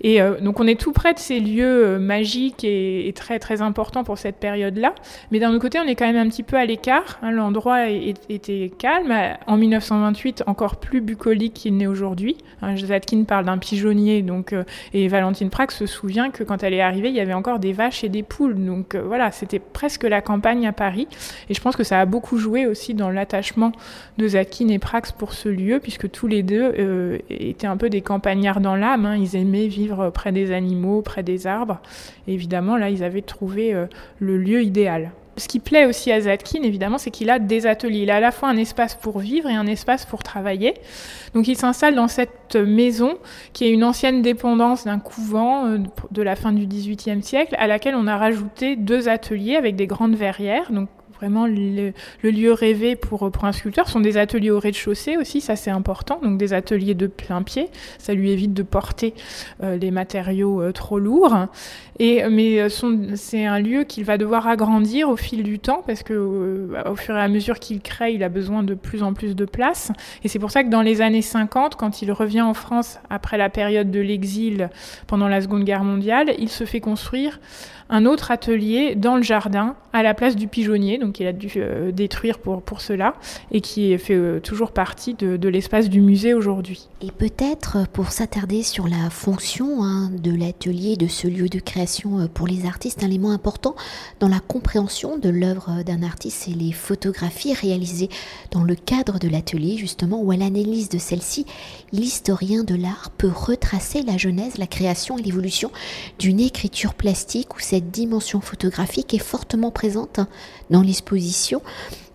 Et 0.00 0.20
euh, 0.20 0.40
donc 0.40 0.60
on 0.60 0.66
est 0.66 0.80
tout 0.80 0.92
près 0.92 1.14
de 1.14 1.18
ces 1.18 1.40
lieux 1.40 1.86
euh, 1.86 1.98
magiques 1.98 2.64
et, 2.64 3.12
très 3.14 3.38
très 3.38 3.60
importants 3.60 4.04
pour 4.04 4.18
cette 4.18 4.36
période-là. 4.36 4.94
Mais 5.30 5.38
d'un 5.38 5.50
autre 5.50 5.60
côté, 5.60 5.78
on 5.78 5.86
est 5.86 5.94
quand 5.94 6.06
même 6.06 6.16
un 6.16 6.28
petit 6.28 6.42
peu 6.42 6.56
à 6.56 6.64
l'écart. 6.64 7.18
Hein. 7.22 7.30
L'endroit 7.30 7.88
était 7.88 8.72
calme. 8.78 9.12
En 9.46 9.56
1928, 9.56 10.44
encore 10.46 10.76
plus 10.76 11.00
bucolique 11.00 11.54
qu'il 11.54 11.76
n'est 11.76 11.86
aujourd'hui. 11.86 12.38
Hein, 12.62 12.76
Zatkin 12.76 13.24
parle 13.24 13.44
d'un 13.44 13.58
pigeonnier, 13.58 14.24
et 14.94 15.08
Valentine 15.08 15.50
Prague 15.50 15.70
se 15.70 15.86
souvient 15.86 16.30
que 16.30 16.42
quand 16.42 16.62
elle 16.62 16.74
est 16.74 16.80
arrivée, 16.80 17.08
il 17.08 17.14
y 17.14 17.20
avait 17.20 17.34
encore 17.34 17.58
des 17.58 17.72
vaches 17.72 18.04
et 18.04 18.08
des 18.08 18.22
poules. 18.22 18.54
Donc 18.64 18.96
voilà, 18.96 19.30
c'était 19.30 19.58
presque 19.58 20.04
la 20.04 20.20
campagne 20.20 20.66
à 20.66 20.72
Paris. 20.72 21.08
Et 21.48 21.54
je 21.54 21.60
pense 21.60 21.76
que 21.76 21.84
ça 21.84 22.00
a 22.00 22.06
beaucoup 22.06 22.38
joué 22.38 22.66
aussi 22.66 22.94
dans 22.94 23.10
l'attachement 23.10 23.72
de 24.18 24.28
Zatkin 24.28 24.68
et 24.68 24.78
Prax 24.78 25.12
pour 25.12 25.32
ce 25.32 25.48
lieu, 25.48 25.80
puisque 25.80 26.10
tous 26.10 26.26
les 26.26 26.42
deux 26.42 26.74
euh, 26.78 27.18
étaient 27.30 27.66
un 27.66 27.76
peu 27.76 27.90
des 27.90 28.00
campagnards 28.00 28.60
dans 28.60 28.76
l'âme. 28.76 29.06
Hein. 29.06 29.16
Ils 29.16 29.36
aimaient 29.36 29.68
vivre 29.68 30.10
près 30.10 30.32
des 30.32 30.52
animaux, 30.52 31.02
près 31.02 31.22
des 31.22 31.46
arbres. 31.46 31.80
Et 32.26 32.34
évidemment, 32.34 32.76
là, 32.76 32.90
ils 32.90 33.04
avaient 33.04 33.22
trouvé 33.22 33.74
euh, 33.74 33.86
le 34.18 34.38
lieu 34.38 34.62
idéal. 34.62 35.12
Ce 35.38 35.48
qui 35.48 35.60
plaît 35.60 35.86
aussi 35.86 36.12
à 36.12 36.20
Zatkin, 36.20 36.62
évidemment, 36.62 36.98
c'est 36.98 37.10
qu'il 37.10 37.30
a 37.30 37.38
des 37.38 37.66
ateliers. 37.66 38.00
Il 38.00 38.10
a 38.10 38.16
à 38.16 38.20
la 38.20 38.32
fois 38.32 38.50
un 38.50 38.56
espace 38.58 38.94
pour 38.94 39.18
vivre 39.18 39.48
et 39.48 39.54
un 39.54 39.66
espace 39.66 40.04
pour 40.04 40.22
travailler. 40.22 40.74
Donc 41.32 41.48
il 41.48 41.56
s'installe 41.56 41.94
dans 41.94 42.08
cette 42.08 42.54
maison 42.56 43.14
qui 43.54 43.64
est 43.64 43.70
une 43.70 43.82
ancienne 43.82 44.20
dépendance 44.20 44.84
d'un 44.84 44.98
couvent 44.98 45.66
euh, 45.66 45.78
de 46.10 46.22
la 46.22 46.36
fin 46.36 46.52
du 46.52 46.66
XVIIIe 46.66 47.22
siècle, 47.22 47.54
à 47.58 47.66
laquelle 47.66 47.94
on 47.94 48.06
a 48.06 48.18
rajouté 48.18 48.76
deux 48.76 49.08
ateliers 49.08 49.56
avec 49.56 49.74
des 49.74 49.86
grandes 49.86 50.16
verrières. 50.16 50.70
Donc 50.70 50.90
vraiment 51.22 51.46
le, 51.46 51.92
lieu 52.24 52.52
rêvé 52.52 52.96
pour, 52.96 53.30
un 53.44 53.52
sculpteur. 53.52 53.86
Ce 53.86 53.92
sont 53.92 54.00
des 54.00 54.16
ateliers 54.16 54.50
au 54.50 54.58
rez-de-chaussée 54.58 55.16
aussi, 55.16 55.40
ça 55.40 55.54
c'est 55.54 55.70
important, 55.70 56.18
donc 56.20 56.36
des 56.36 56.52
ateliers 56.52 56.94
de 56.94 57.06
plein 57.06 57.42
pied. 57.42 57.68
Ça 57.98 58.12
lui 58.12 58.32
évite 58.32 58.52
de 58.54 58.64
porter 58.64 59.14
euh, 59.62 59.76
les 59.76 59.92
matériaux 59.92 60.60
euh, 60.60 60.72
trop 60.72 60.98
lourds. 60.98 61.46
Et, 62.00 62.24
mais 62.28 62.60
euh, 62.60 62.68
c'est 63.14 63.46
un 63.46 63.60
lieu 63.60 63.84
qu'il 63.84 64.04
va 64.04 64.18
devoir 64.18 64.48
agrandir 64.48 65.08
au 65.08 65.16
fil 65.16 65.44
du 65.44 65.60
temps 65.60 65.84
parce 65.86 66.02
que 66.02 66.12
au 66.86 66.96
fur 66.96 67.14
et 67.14 67.20
à 67.20 67.28
mesure 67.28 67.60
qu'il 67.60 67.80
crée, 67.80 68.14
il 68.14 68.24
a 68.24 68.28
besoin 68.28 68.64
de 68.64 68.74
plus 68.74 69.04
en 69.04 69.14
plus 69.14 69.36
de 69.36 69.44
place. 69.44 69.92
Et 70.24 70.28
c'est 70.28 70.40
pour 70.40 70.50
ça 70.50 70.64
que 70.64 70.70
dans 70.70 70.82
les 70.82 71.02
années 71.02 71.22
50, 71.22 71.76
quand 71.76 72.02
il 72.02 72.10
revient 72.10 72.42
en 72.42 72.54
France 72.54 72.98
après 73.10 73.38
la 73.38 73.48
période 73.48 73.92
de 73.92 74.00
l'exil 74.00 74.70
pendant 75.06 75.28
la 75.28 75.40
Seconde 75.40 75.62
Guerre 75.62 75.84
mondiale, 75.84 76.34
il 76.38 76.48
se 76.48 76.64
fait 76.64 76.80
construire 76.80 77.38
un 77.92 78.06
autre 78.06 78.30
atelier 78.30 78.94
dans 78.94 79.16
le 79.16 79.22
jardin 79.22 79.76
à 79.92 80.02
la 80.02 80.14
place 80.14 80.34
du 80.34 80.48
pigeonnier, 80.48 80.96
donc 80.96 81.20
il 81.20 81.26
a 81.26 81.34
dû 81.34 81.52
euh, 81.56 81.92
détruire 81.92 82.38
pour, 82.38 82.62
pour 82.62 82.80
cela, 82.80 83.14
et 83.50 83.60
qui 83.60 83.96
fait 83.98 84.14
euh, 84.14 84.40
toujours 84.40 84.72
partie 84.72 85.12
de, 85.12 85.48
l'espace 85.48 85.90
du 85.90 86.00
musée 86.00 86.32
aujourd'hui. 86.32 86.88
Et 87.02 87.10
peut-être 87.10 87.86
pour 87.92 88.10
s'attarder 88.10 88.62
sur 88.62 88.88
la 88.88 89.10
fonction 89.10 89.84
hein, 89.84 90.10
de 90.10 90.34
l'atelier, 90.34 90.96
de 90.96 91.06
ce 91.06 91.28
lieu 91.28 91.50
de 91.50 91.58
création 91.58 92.20
euh, 92.20 92.26
pour 92.32 92.46
les 92.46 92.64
artistes, 92.64 93.04
un 93.04 93.08
élément 93.08 93.30
important 93.30 93.76
dans 94.20 94.28
la 94.28 94.40
compréhension 94.40 95.18
de 95.18 95.28
l'œuvre 95.28 95.82
d'un 95.84 96.02
artiste, 96.02 96.44
c'est 96.46 96.56
les 96.56 96.72
photographies 96.72 97.52
réalisées 97.52 98.08
dans 98.50 98.64
le 98.64 98.74
cadre 98.74 99.18
de 99.18 99.28
l'atelier, 99.28 99.76
justement, 99.76 100.22
où 100.22 100.30
à 100.30 100.36
l'analyse 100.36 100.88
de 100.88 100.96
celle-ci, 100.96 101.44
l'historien 101.92 102.64
de 102.64 102.74
l'art 102.74 103.10
peut 103.18 103.30
retracer 103.32 104.02
la 104.02 104.16
genèse, 104.16 104.56
la 104.56 104.66
création 104.66 105.18
et 105.18 105.22
l'évolution 105.22 105.70
d'une 106.18 106.40
écriture 106.40 106.94
plastique 106.94 107.54
où 107.54 107.60
cette 107.60 107.81
dimension 107.90 108.40
photographique 108.40 109.14
est 109.14 109.18
fortement 109.18 109.70
présente 109.70 110.20
dans 110.70 110.82
l'exposition 110.82 111.62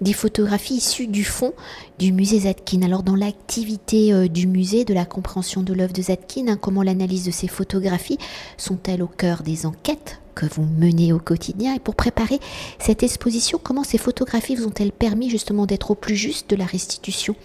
des 0.02 0.14
photographies 0.14 0.76
issues 0.76 1.08
du 1.08 1.24
fond 1.24 1.54
du 2.00 2.12
musée 2.12 2.42
Zadkine. 2.42 2.84
Alors 2.84 3.04
dans 3.04 3.16
l'activité 3.16 4.14
euh, 4.14 4.28
du 4.28 4.48
musée, 4.48 4.86
de 4.86 4.94
la 4.94 5.06
compréhension 5.06 5.64
de 5.64 5.74
l'œuvre 5.74 5.94
de 5.94 6.02
Zadkine, 6.02 6.50
hein, 6.50 6.58
comment 6.60 6.84
l'analyse 6.84 7.26
de 7.26 7.32
ces 7.32 7.48
photographies 7.48 8.18
sont-elles 8.58 9.02
au 9.02 9.08
cœur 9.08 9.44
des 9.44 9.66
enquêtes 9.66 10.20
que 10.36 10.46
vous 10.46 10.64
menez 10.64 11.14
au 11.14 11.20
quotidien? 11.20 11.74
Et 11.76 11.80
pour 11.80 11.96
préparer 11.96 12.40
cette 12.80 13.04
exposition, 13.04 13.60
comment 13.62 13.84
ces 13.84 13.98
photographies 13.98 14.56
vous 14.56 14.68
ont-elles 14.68 14.92
permis 14.92 15.30
justement 15.30 15.66
d'être 15.66 15.92
au 15.92 15.96
plus 15.96 16.16
juste 16.16 16.50
de 16.50 16.56
la 16.56 16.66
restitution 16.66 17.36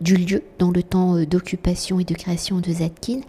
du 0.00 0.16
lieu 0.16 0.42
dans 0.58 0.70
le 0.70 0.82
temps 0.82 1.16
euh, 1.16 1.26
d'occupation 1.26 1.98
et 1.98 2.04
de 2.04 2.14
création 2.14 2.60
de 2.60 2.72
Zadkine? 2.72 3.22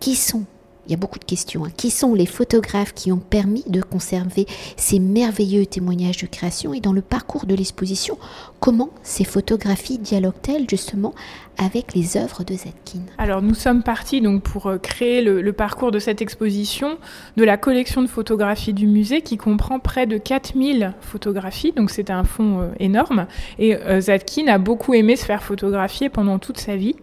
Qui 0.00 0.14
sont 0.14 0.44
il 0.88 0.92
y 0.92 0.94
a 0.94 0.96
beaucoup 0.96 1.18
de 1.18 1.24
questions. 1.24 1.66
Hein. 1.66 1.70
Qui 1.76 1.90
sont 1.90 2.14
les 2.14 2.24
photographes 2.24 2.94
qui 2.94 3.12
ont 3.12 3.18
permis 3.18 3.62
de 3.66 3.82
conserver 3.82 4.46
ces 4.76 4.98
merveilleux 4.98 5.66
témoignages 5.66 6.16
de 6.16 6.26
création 6.26 6.72
et 6.72 6.80
dans 6.80 6.94
le 6.94 7.02
parcours 7.02 7.44
de 7.44 7.54
l'exposition, 7.54 8.18
comment 8.58 8.88
ces 9.02 9.24
photographies 9.24 9.98
dialoguent-elles 9.98 10.64
justement 10.68 11.14
avec 11.58 11.94
les 11.94 12.16
œuvres 12.16 12.42
de 12.42 12.54
Zetkin? 12.54 13.00
Alors 13.18 13.42
nous 13.42 13.54
sommes 13.54 13.82
partis 13.82 14.20
donc 14.22 14.42
pour 14.42 14.66
euh, 14.66 14.78
créer 14.78 15.20
le, 15.22 15.52
parcours 15.52 15.90
de 15.90 15.98
cette 15.98 16.22
exposition 16.22 16.98
de 17.36 17.44
la 17.44 17.56
collection 17.56 18.00
de 18.00 18.06
photographies 18.06 18.72
du 18.72 18.86
musée 18.86 19.20
qui 19.22 19.36
comprend 19.36 19.80
près 19.80 20.06
de 20.06 20.16
4000 20.16 20.94
photographies, 21.00 21.72
donc 21.72 21.90
c'est 21.90 22.10
un 22.10 22.24
fonds 22.24 22.60
euh, 22.60 22.68
énorme. 22.78 23.26
Et 23.58 23.76
euh, 23.76 24.00
Zetkin 24.00 24.46
a 24.46 24.58
beaucoup 24.58 24.94
aimé 24.94 25.16
se 25.16 25.24
faire 25.24 25.42
photographier 25.42 26.08
pendant 26.08 26.38
toute 26.38 26.58
sa 26.58 26.76
vie. 26.76 26.96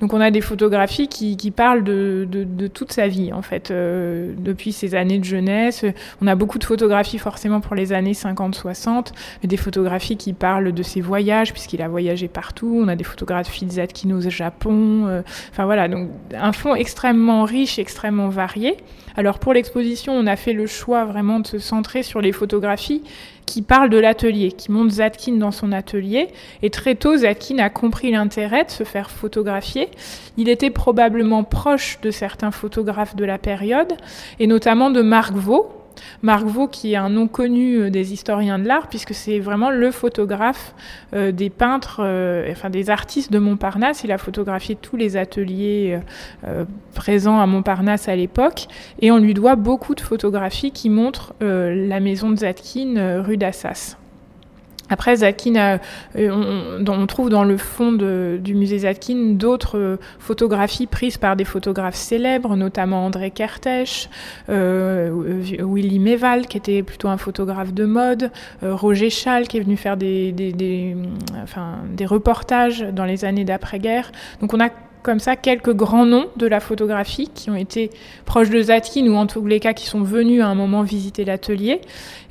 Donc 0.00 0.12
on 0.12 0.20
a 0.20 0.30
des 0.30 0.40
photographies 0.40 1.08
qui, 1.08 1.50
parlent 1.50 1.84
de, 1.84 2.68
toute 2.72 2.92
sa 2.92 3.08
vie 3.08 3.32
en 3.32 3.42
fait, 3.42 3.72
depuis 3.72 4.72
ses 4.72 4.94
années 4.94 5.18
de 5.18 5.24
jeunesse. 5.24 5.84
On 6.20 6.26
a 6.26 6.34
beaucoup 6.34 6.58
de 6.58 6.64
photographies 6.64 7.18
forcément 7.18 7.60
pour 7.60 7.74
les 7.74 7.92
années 7.92 8.12
50-60, 8.12 9.12
mais 9.42 9.48
des 9.48 9.56
photographies 9.56 10.16
qui 10.16 10.32
parlent 10.32 10.72
de 10.72 10.82
ses 10.82 11.00
voyages 11.00 11.52
puisqu'il 11.52 11.82
a 11.82 11.88
voyagé 11.88 12.28
partout. 12.28 12.80
On 12.82 12.88
a 12.88 12.96
des 12.96 13.04
photographies 13.04 13.64
de 13.64 13.70
Zetkin 13.72 13.96
qui 13.96 14.12
au 14.12 14.20
Japon. 14.30 15.06
Euh, 15.06 15.22
enfin 15.50 15.64
voilà, 15.64 15.88
donc 15.88 16.10
un 16.34 16.52
fond 16.52 16.74
extrêmement 16.74 17.44
riche, 17.44 17.78
extrêmement 17.78 18.28
varié. 18.28 18.76
Alors 19.16 19.38
pour 19.38 19.54
l'exposition, 19.54 20.12
on 20.12 20.26
a 20.26 20.36
fait 20.36 20.52
le 20.52 20.66
choix 20.66 21.04
vraiment 21.04 21.40
de 21.40 21.46
se 21.46 21.58
centrer 21.58 22.02
sur 22.02 22.20
les 22.20 22.32
photographies 22.32 23.02
qui 23.46 23.62
parlent 23.62 23.90
de 23.90 23.98
l'atelier, 23.98 24.52
qui 24.52 24.70
montrent 24.72 24.94
Zatkin 24.94 25.36
dans 25.36 25.52
son 25.52 25.72
atelier. 25.72 26.28
Et 26.62 26.70
très 26.70 26.96
tôt, 26.96 27.16
Zatkin 27.16 27.58
a 27.58 27.70
compris 27.70 28.10
l'intérêt 28.10 28.64
de 28.64 28.70
se 28.70 28.84
faire 28.84 29.10
photographier. 29.10 29.88
Il 30.36 30.48
était 30.48 30.70
probablement 30.70 31.44
proche 31.44 31.98
de 32.02 32.10
certains 32.10 32.50
photographes 32.50 33.16
de 33.16 33.24
la 33.24 33.38
période, 33.38 33.94
et 34.40 34.46
notamment 34.46 34.90
de 34.90 35.00
Marc 35.00 35.34
Vaux, 35.34 35.75
Marc 36.22 36.44
Vaux, 36.44 36.68
qui 36.68 36.92
est 36.92 36.96
un 36.96 37.08
nom 37.08 37.28
connu 37.28 37.90
des 37.90 38.12
historiens 38.12 38.58
de 38.58 38.66
l'art, 38.66 38.88
puisque 38.88 39.14
c'est 39.14 39.38
vraiment 39.38 39.70
le 39.70 39.90
photographe 39.90 40.74
des 41.12 41.50
peintres, 41.50 42.00
enfin 42.50 42.70
des 42.70 42.90
artistes 42.90 43.32
de 43.32 43.38
Montparnasse. 43.38 44.04
Il 44.04 44.12
a 44.12 44.18
photographié 44.18 44.76
tous 44.80 44.96
les 44.96 45.16
ateliers 45.16 45.98
présents 46.94 47.40
à 47.40 47.46
Montparnasse 47.46 48.08
à 48.08 48.16
l'époque, 48.16 48.66
et 49.00 49.10
on 49.10 49.18
lui 49.18 49.34
doit 49.34 49.56
beaucoup 49.56 49.94
de 49.94 50.00
photographies 50.00 50.72
qui 50.72 50.90
montrent 50.90 51.34
la 51.40 52.00
maison 52.00 52.30
de 52.30 52.36
Zadkine, 52.36 53.20
rue 53.24 53.36
d'Assas. 53.36 53.96
Après, 54.88 55.16
Zatkin, 55.16 55.78
euh, 56.16 56.78
on, 56.86 57.06
trouve 57.06 57.30
dans 57.30 57.44
le 57.44 57.56
fond 57.56 57.92
du 57.92 58.54
musée 58.54 58.78
Zatkin 58.80 59.34
d'autres 59.34 59.78
euh, 59.78 59.96
photographies 60.18 60.86
prises 60.86 61.18
par 61.18 61.36
des 61.36 61.44
photographes 61.44 61.96
célèbres, 61.96 62.56
notamment 62.56 63.06
André 63.06 63.30
Kertész, 63.30 64.08
euh, 64.48 65.10
Willy 65.60 65.98
Meval, 65.98 66.46
qui 66.46 66.56
était 66.56 66.82
plutôt 66.82 67.08
un 67.08 67.16
photographe 67.16 67.72
de 67.72 67.84
mode, 67.84 68.30
Roger 68.62 69.10
Schall, 69.10 69.48
qui 69.48 69.58
est 69.58 69.60
venu 69.60 69.76
faire 69.76 69.96
des, 69.96 70.32
des 70.32 72.06
reportages 72.06 72.80
dans 72.80 73.04
les 73.04 73.24
années 73.24 73.44
d'après-guerre. 73.44 74.12
Donc 74.40 74.54
on 74.54 74.60
a 74.60 74.68
comme 75.06 75.20
ça 75.20 75.36
quelques 75.36 75.72
grands 75.72 76.04
noms 76.04 76.26
de 76.36 76.48
la 76.48 76.58
photographie 76.58 77.30
qui 77.32 77.48
ont 77.48 77.54
été 77.54 77.90
proches 78.24 78.50
de 78.50 78.60
Zatkin 78.60 79.06
ou 79.06 79.14
en 79.14 79.28
tous 79.28 79.46
les 79.46 79.60
cas 79.60 79.72
qui 79.72 79.86
sont 79.86 80.02
venus 80.02 80.42
à 80.42 80.48
un 80.48 80.56
moment 80.56 80.82
visiter 80.82 81.24
l'atelier. 81.24 81.80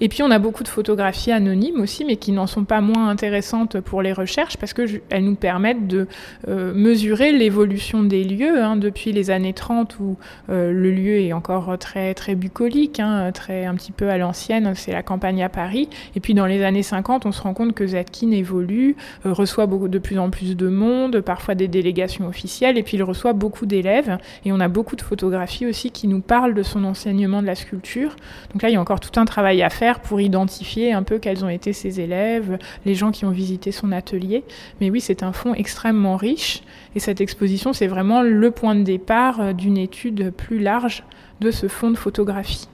Et 0.02 0.10
puis 0.10 0.24
on 0.24 0.30
a 0.30 0.40
beaucoup 0.40 0.64
de 0.64 0.68
photographies 0.68 1.32
anonymes 1.32 1.80
aussi, 1.80 2.04
mais 2.04 2.18
qui 2.18 2.34
n'en 2.34 2.48
sont 2.48 2.66
pas 2.66 2.82
moins 2.82 3.08
intéressantes 3.08 3.80
pour 3.80 4.02
les 4.02 4.12
recherches 4.12 4.58
parce 4.58 4.74
qu'elles 4.74 5.24
nous 5.24 5.36
permettent 5.36 5.88
de 5.88 6.06
euh, 6.50 6.74
mesurer 6.74 7.32
l'évolution 7.32 8.04
des 8.04 8.26
lieux 8.26 8.62
hein, 8.62 8.76
depuis 8.76 9.14
les 9.14 9.32
années 9.32 9.54
30 9.54 9.98
où 10.02 10.18
euh, 10.50 10.74
le 10.74 10.92
lieu 10.92 11.20
est 11.20 11.32
encore 11.32 11.78
très 11.80 12.14
très 12.14 12.36
bucolique, 12.36 13.00
hein, 13.00 13.32
très 13.32 13.64
un 13.64 13.76
petit 13.76 13.94
peu 13.94 14.10
à 14.10 14.18
l'ancienne, 14.18 14.74
c'est 14.76 14.92
la 14.92 15.02
campagne 15.02 15.42
à 15.42 15.48
Paris. 15.48 15.88
Et 16.18 16.20
puis 16.20 16.34
dans 16.34 16.46
les 16.46 16.62
années 16.62 16.84
50, 16.84 17.26
on 17.26 17.32
se 17.32 17.42
rend 17.42 17.54
compte 17.54 17.74
que 17.74 17.88
Zatkin 17.88 18.32
évolue, 18.32 18.98
euh, 19.26 19.32
reçoit 19.32 19.66
beaucoup, 19.66 19.88
de 19.88 20.00
plus 20.00 20.20
en 20.20 20.30
plus 20.30 20.58
de 20.58 20.68
monde, 20.68 21.22
parfois 21.22 21.56
des 21.56 21.70
délégations 21.70 22.28
officielles 22.28 22.65
et 22.74 22.84
puis 22.84 22.98
il 22.98 23.04
reçoit 23.04 23.34
beaucoup 23.34 23.66
d'élèves 23.66 24.18
et 24.46 24.52
on 24.52 24.60
a 24.60 24.68
beaucoup 24.68 24.96
de 24.96 25.02
photographies 25.02 25.66
aussi 25.66 25.92
qui 25.92 26.08
nous 26.08 26.22
parlent 26.22 26.54
de 26.54 26.64
son 26.64 26.84
enseignement 26.84 27.42
de 27.42 27.48
la 27.48 27.56
sculpture. 27.56 28.16
Donc 28.52 28.62
là, 28.62 28.70
il 28.70 28.74
y 28.74 28.76
a 28.76 28.82
encore 28.82 29.00
tout 29.00 29.20
un 29.20 29.26
travail 29.26 29.62
à 29.62 29.70
faire 29.70 30.00
pour 30.00 30.20
identifier 30.20 30.94
un 30.94 31.04
peu 31.04 31.20
quels 31.20 31.46
ont 31.46 31.50
été 31.50 31.74
ses 31.74 32.00
élèves, 32.00 32.58
les 32.86 32.96
gens 32.96 33.12
qui 33.12 33.26
ont 33.26 33.32
visité 33.32 33.72
son 33.72 33.92
atelier. 33.92 34.44
Mais 34.82 34.90
oui, 34.90 35.02
c'est 35.02 35.24
un 35.24 35.34
fond 35.34 35.54
extrêmement 35.54 36.18
riche 36.18 36.64
et 36.96 37.00
cette 37.00 37.22
exposition, 37.22 37.74
c'est 37.74 37.88
vraiment 37.88 38.22
le 38.22 38.52
point 38.52 38.76
de 38.76 38.84
départ 38.84 39.40
euh, 39.40 39.54
d'une 39.54 39.78
étude 39.78 40.32
plus 40.32 40.60
large 40.60 41.04
de 41.42 41.52
ce 41.52 41.68
fond 41.68 41.92
de 41.92 41.98
photographie. 41.98 42.68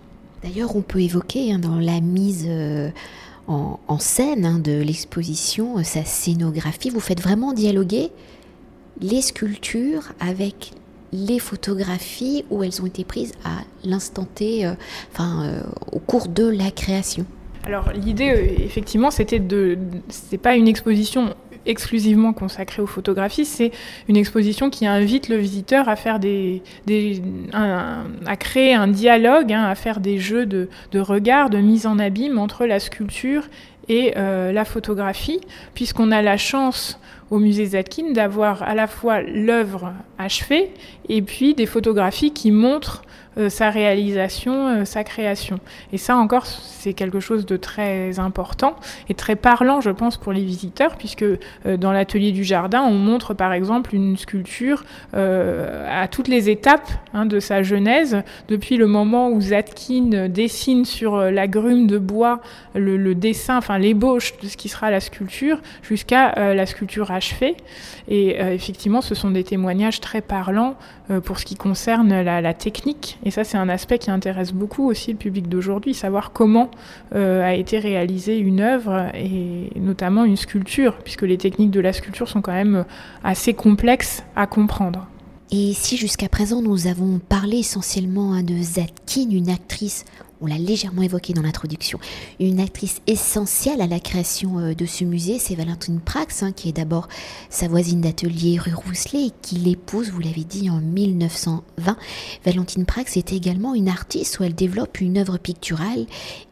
D'ailleurs, 0.44 0.76
on 0.76 0.82
peut 0.82 1.02
évoquer 1.02 1.52
hein, 1.52 1.60
dans 1.60 1.80
la 1.80 2.00
mise 2.02 2.46
euh, 2.48 2.90
en, 3.48 4.00
scène 4.00 4.46
hein, 4.46 4.60
de 4.60 4.82
l'exposition 4.82 5.78
euh, 5.78 5.84
sa 5.84 6.06
scénographie. 6.06 6.90
Vous 6.90 7.00
faites 7.00 7.22
vraiment 7.22 7.54
dialoguer 7.54 8.12
les 9.02 9.22
sculptures 9.22 10.14
avec 10.20 10.74
les 11.14 11.40
photographies 11.40 12.46
où 12.50 12.64
elles 12.64 12.82
ont 12.82 12.86
été 12.86 13.04
prises 13.04 13.34
à 13.44 13.64
l'instant 13.84 14.26
T, 14.26 14.66
euh, 14.66 14.74
enfin, 15.12 15.44
euh, 15.44 15.62
au 15.92 16.00
cours 16.00 16.28
de 16.28 16.48
la 16.48 16.72
création. 16.72 17.26
Alors 17.66 17.92
l'idée, 17.94 18.32
euh, 18.32 18.64
effectivement, 18.64 19.12
c'était 19.12 19.40
de, 19.40 19.78
c'est 20.10 20.38
pas 20.38 20.56
une 20.56 20.68
exposition 20.68 21.36
exclusivement 21.68 22.34
consacrée 22.34 22.82
aux 22.82 22.88
photographies, 22.88 23.46
c'est 23.46 23.72
une 24.08 24.18
exposition 24.18 24.72
qui 24.72 24.88
invite 24.88 25.30
le 25.30 25.36
visiteur 25.36 25.90
à 25.90 25.96
faire 25.96 26.20
des, 26.20 26.64
à 27.54 28.36
créer 28.36 28.74
un 28.74 28.88
dialogue, 28.88 29.54
hein, 29.54 29.66
à 29.66 29.76
faire 29.76 30.00
des 30.00 30.18
jeux 30.18 30.48
de, 30.48 30.68
regard, 30.96 31.52
de 31.52 31.60
mise 31.60 31.86
en 31.86 32.00
abîme 32.00 32.40
entre 32.40 32.66
la 32.66 32.80
sculpture 32.80 33.44
et 33.90 34.16
la 34.16 34.66
photographie, 34.66 35.40
puisqu'on 35.76 36.12
a 36.12 36.24
la 36.24 36.38
chance 36.38 37.00
au 37.32 37.40
musée 37.40 37.66
Zatkin 37.66 38.12
d'avoir 38.12 38.62
à 38.62 38.76
la 38.76 38.88
fois 38.88 39.22
l'œuvre 39.22 39.94
achevée 40.18 40.70
et 41.10 41.22
puis 41.22 41.56
des 41.56 41.66
photographies 41.66 42.32
qui 42.32 42.52
montrent 42.52 43.02
euh, 43.38 43.48
sa 43.48 43.70
réalisation, 43.70 44.68
euh, 44.68 44.84
sa 44.84 45.06
création. 45.06 45.62
Et 45.94 45.98
ça 45.98 46.18
encore, 46.18 46.46
c'est 46.46 46.92
quelque 46.92 47.22
chose 47.22 47.46
de 47.46 47.56
très 47.56 48.20
important 48.20 48.76
et 49.08 49.14
très 49.14 49.38
parlant, 49.38 49.80
je 49.80 49.90
pense, 49.90 50.18
pour 50.18 50.34
les 50.34 50.44
visiteurs, 50.44 50.98
puisque 50.98 51.24
euh, 51.24 51.38
dans 51.78 51.94
l'atelier 51.94 52.34
du 52.34 52.44
jardin, 52.44 52.82
on 52.82 52.96
montre 52.96 53.34
par 53.34 53.54
exemple 53.54 53.96
une 53.96 54.18
sculpture 54.18 54.84
à 55.14 56.08
toutes 56.10 56.28
les 56.28 56.50
étapes 56.50 56.90
hein, 57.14 57.26
de 57.26 57.40
sa 57.40 57.64
genèse, 57.64 58.22
depuis 58.50 58.76
le 58.76 58.88
moment 58.88 59.30
où 59.30 59.40
Zatkin 59.40 60.28
dessine 60.28 60.84
sur 60.84 61.18
la 61.18 61.48
grume 61.48 61.88
de 61.88 61.98
bois 61.98 62.42
le, 62.76 62.98
le 62.98 63.16
dessin, 63.16 63.58
enfin 63.58 63.78
l'ébauche 63.78 64.34
de 64.40 64.48
ce 64.48 64.58
qui 64.58 64.70
sera 64.70 64.92
la 64.92 65.00
sculpture, 65.00 65.62
jusqu'à 65.84 66.54
la 66.54 66.66
sculpture 66.66 67.12
achevée. 67.12 67.56
Et 68.08 68.40
effectivement, 68.40 69.02
ce 69.02 69.16
sont 69.16 69.32
des 69.32 69.44
témoignages 69.44 70.02
très 70.02 70.22
parlants 70.22 70.76
pour 71.20 71.40
ce 71.40 71.46
qui 71.46 71.56
concerne 71.56 72.22
la, 72.22 72.54
technique 72.54 73.18
et 73.24 73.32
ça, 73.32 73.44
c'est 73.44 73.58
un 73.58 73.70
aspect 73.70 73.98
qui 73.98 74.12
intéresse 74.12 74.54
beaucoup 74.54 74.90
aussi 74.90 75.12
le 75.12 75.18
public 75.18 75.48
d'aujourd'hui, 75.50 75.94
savoir 75.94 76.32
comment 76.32 76.70
euh, 77.16 77.44
a 77.44 77.54
été 77.54 77.80
réalisée 77.80 78.38
une 78.38 78.62
œuvre 78.62 79.10
et 79.16 79.72
notamment 79.76 80.24
une 80.24 80.38
sculpture, 80.38 80.98
puisque 81.04 81.24
les 81.24 81.38
techniques 81.38 81.72
de 81.72 81.80
la 81.80 81.94
sculpture 81.94 82.28
sont 82.28 82.42
quand 82.42 82.52
même 82.52 82.86
assez 83.24 83.54
complexes 83.54 84.24
à 84.36 84.48
comprendre. 84.48 85.08
Et 85.52 85.74
si 85.74 85.98
jusqu'à 85.98 86.30
présent 86.30 86.62
nous 86.62 86.88
avons 86.88 87.20
parlé 87.20 87.58
essentiellement 87.58 88.42
de 88.42 88.56
Zatkin, 88.62 89.30
une 89.32 89.50
actrice 89.50 90.06
on 90.42 90.48
l'a 90.48 90.58
légèrement 90.58 91.04
évoqué 91.04 91.34
dans 91.34 91.44
l'introduction. 91.44 92.00
Une 92.40 92.60
actrice 92.60 93.02
essentielle 93.08 93.82
à 93.82 93.88
la 93.88 94.00
création 94.00 94.60
euh, 94.60 94.74
de 94.74 94.86
ce 94.86 95.04
musée, 95.04 95.40
c'est 95.40 95.56
Valentine 95.56 96.00
Prax, 96.00 96.44
hein, 96.44 96.52
qui 96.52 96.70
est 96.70 96.74
d'abord 96.74 97.08
sa 97.50 97.68
voisine 97.68 98.02
d'atelier 98.02 98.58
rue 98.58 98.74
Rousselet 98.74 99.28
et 99.28 99.32
qui 99.42 99.56
l'épouse, 99.56 100.10
vous 100.10 100.20
l'avez 100.20 100.44
dit, 100.44 100.70
en 100.70 100.82
1920. 100.82 101.96
Valentine 102.44 102.86
Prax 102.86 103.18
est 103.18 103.34
également 103.34 103.76
une 103.76 103.88
artiste 103.88 104.40
où 104.40 104.44
elle 104.44 104.56
développe 104.56 105.00
une 105.00 105.18
œuvre 105.20 105.38
picturale 105.38 106.08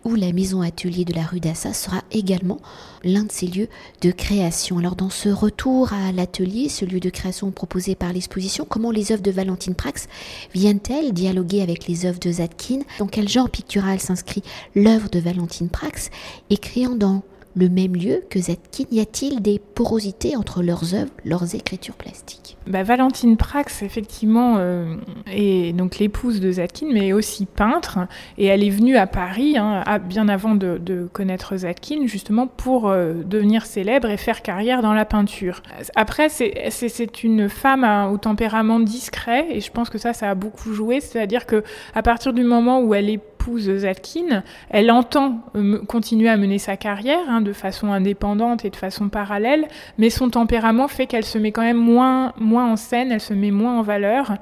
où 0.05 0.15
la 0.15 0.31
maison 0.31 0.61
atelier 0.61 1.03
de 1.03 1.13
la 1.13 1.23
rue 1.23 1.39
d'Assas 1.39 1.73
sera 1.73 2.03
également 2.11 2.59
l'un 3.03 3.23
de 3.23 3.31
ses 3.31 3.47
lieux 3.47 3.69
de 4.01 4.11
création. 4.11 4.77
Alors 4.77 4.95
dans 4.95 5.09
ce 5.09 5.29
retour 5.29 5.93
à 5.93 6.11
l'atelier, 6.11 6.69
ce 6.69 6.85
lieu 6.85 6.99
de 6.99 7.09
création 7.09 7.51
proposé 7.51 7.95
par 7.95 8.13
l'exposition, 8.13 8.65
comment 8.69 8.91
les 8.91 9.11
œuvres 9.11 9.23
de 9.23 9.31
Valentine 9.31 9.75
Prax 9.75 10.07
viennent-elles 10.53 11.13
dialoguer 11.13 11.61
avec 11.61 11.87
les 11.87 12.05
œuvres 12.05 12.19
de 12.19 12.31
Zadkine? 12.31 12.83
Dans 12.99 13.07
quel 13.07 13.27
genre 13.27 13.49
pictural 13.49 13.78
s'inscrit 13.99 14.43
l'œuvre 14.75 15.09
de 15.09 15.19
Valentine 15.19 15.69
Prax 15.69 16.09
Écriant 16.49 16.95
dans 16.95 17.23
le 17.55 17.69
même 17.69 17.95
lieu 17.95 18.23
que 18.29 18.39
Zetkin 18.39 18.85
Y 18.91 18.99
a-t-il 18.99 19.41
des 19.41 19.59
porosités 19.59 20.35
entre 20.35 20.61
leurs 20.61 20.93
œuvres, 20.93 21.11
leurs 21.25 21.55
écritures 21.55 21.95
plastiques? 21.95 22.57
Bah, 22.67 22.83
Valentine 22.83 23.37
Prax, 23.37 23.81
effectivement, 23.81 24.55
euh, 24.57 24.95
est 25.31 25.73
donc 25.75 25.97
l'épouse 25.97 26.39
de 26.39 26.51
Zetkin, 26.51 26.87
mais 26.91 27.13
aussi 27.13 27.45
peintre. 27.45 27.99
Et 28.37 28.45
elle 28.45 28.63
est 28.63 28.69
venue 28.69 28.95
à 28.97 29.07
Paris, 29.07 29.57
hein, 29.57 29.83
bien 30.07 30.29
avant 30.29 30.55
de, 30.55 31.09
connaître 31.11 31.57
Zetkin, 31.57 32.05
justement 32.05 32.47
pour 32.47 32.89
euh, 32.89 33.13
devenir 33.25 33.65
célèbre 33.65 34.09
et 34.09 34.17
faire 34.17 34.41
carrière 34.41 34.81
dans 34.81 34.93
la 34.93 35.05
peinture. 35.05 35.63
Après, 35.95 36.29
c'est 36.29 37.23
une 37.23 37.49
femme 37.49 38.11
au 38.11 38.17
tempérament 38.17 38.79
discret, 38.79 39.47
et 39.49 39.61
je 39.61 39.71
pense 39.71 39.89
que 39.89 39.97
ça, 39.97 40.13
ça 40.13 40.29
a 40.29 40.35
beaucoup 40.35 40.73
joué. 40.73 41.01
C'est-à-dire 41.01 41.45
que 41.45 41.63
à 41.95 42.03
partir 42.03 42.33
du 42.33 42.43
moment 42.43 42.81
où 42.81 42.93
elle 42.93 43.09
est 43.09 43.21
épouse 43.39 43.69
Zatkin, 43.73 44.43
elle 44.69 44.91
entend 44.91 45.39
euh, 45.55 45.79
continuer 45.87 46.27
à 46.27 46.35
mener 46.35 46.57
sa 46.57 46.75
carrière 46.75 47.23
hein, 47.29 47.41
de 47.41 47.53
façon 47.53 47.91
indépendante 47.91 48.65
et 48.65 48.69
de 48.69 48.75
façon 48.75 49.07
parallèle, 49.07 49.65
mais 49.97 50.09
son 50.09 50.29
tempérament 50.29 50.89
fait 50.89 51.05
qu'elle 51.05 51.23
se 51.23 51.37
met 51.37 51.51
quand 51.51 51.61
même 51.61 51.77
moins, 51.77 52.33
moins 52.37 52.69
en 52.69 52.75
scène, 52.75 53.11
elle 53.11 53.21
se 53.21 53.33
met 53.33 53.51
moins 53.51 53.79
en 53.79 53.81
valeur. 53.81 54.33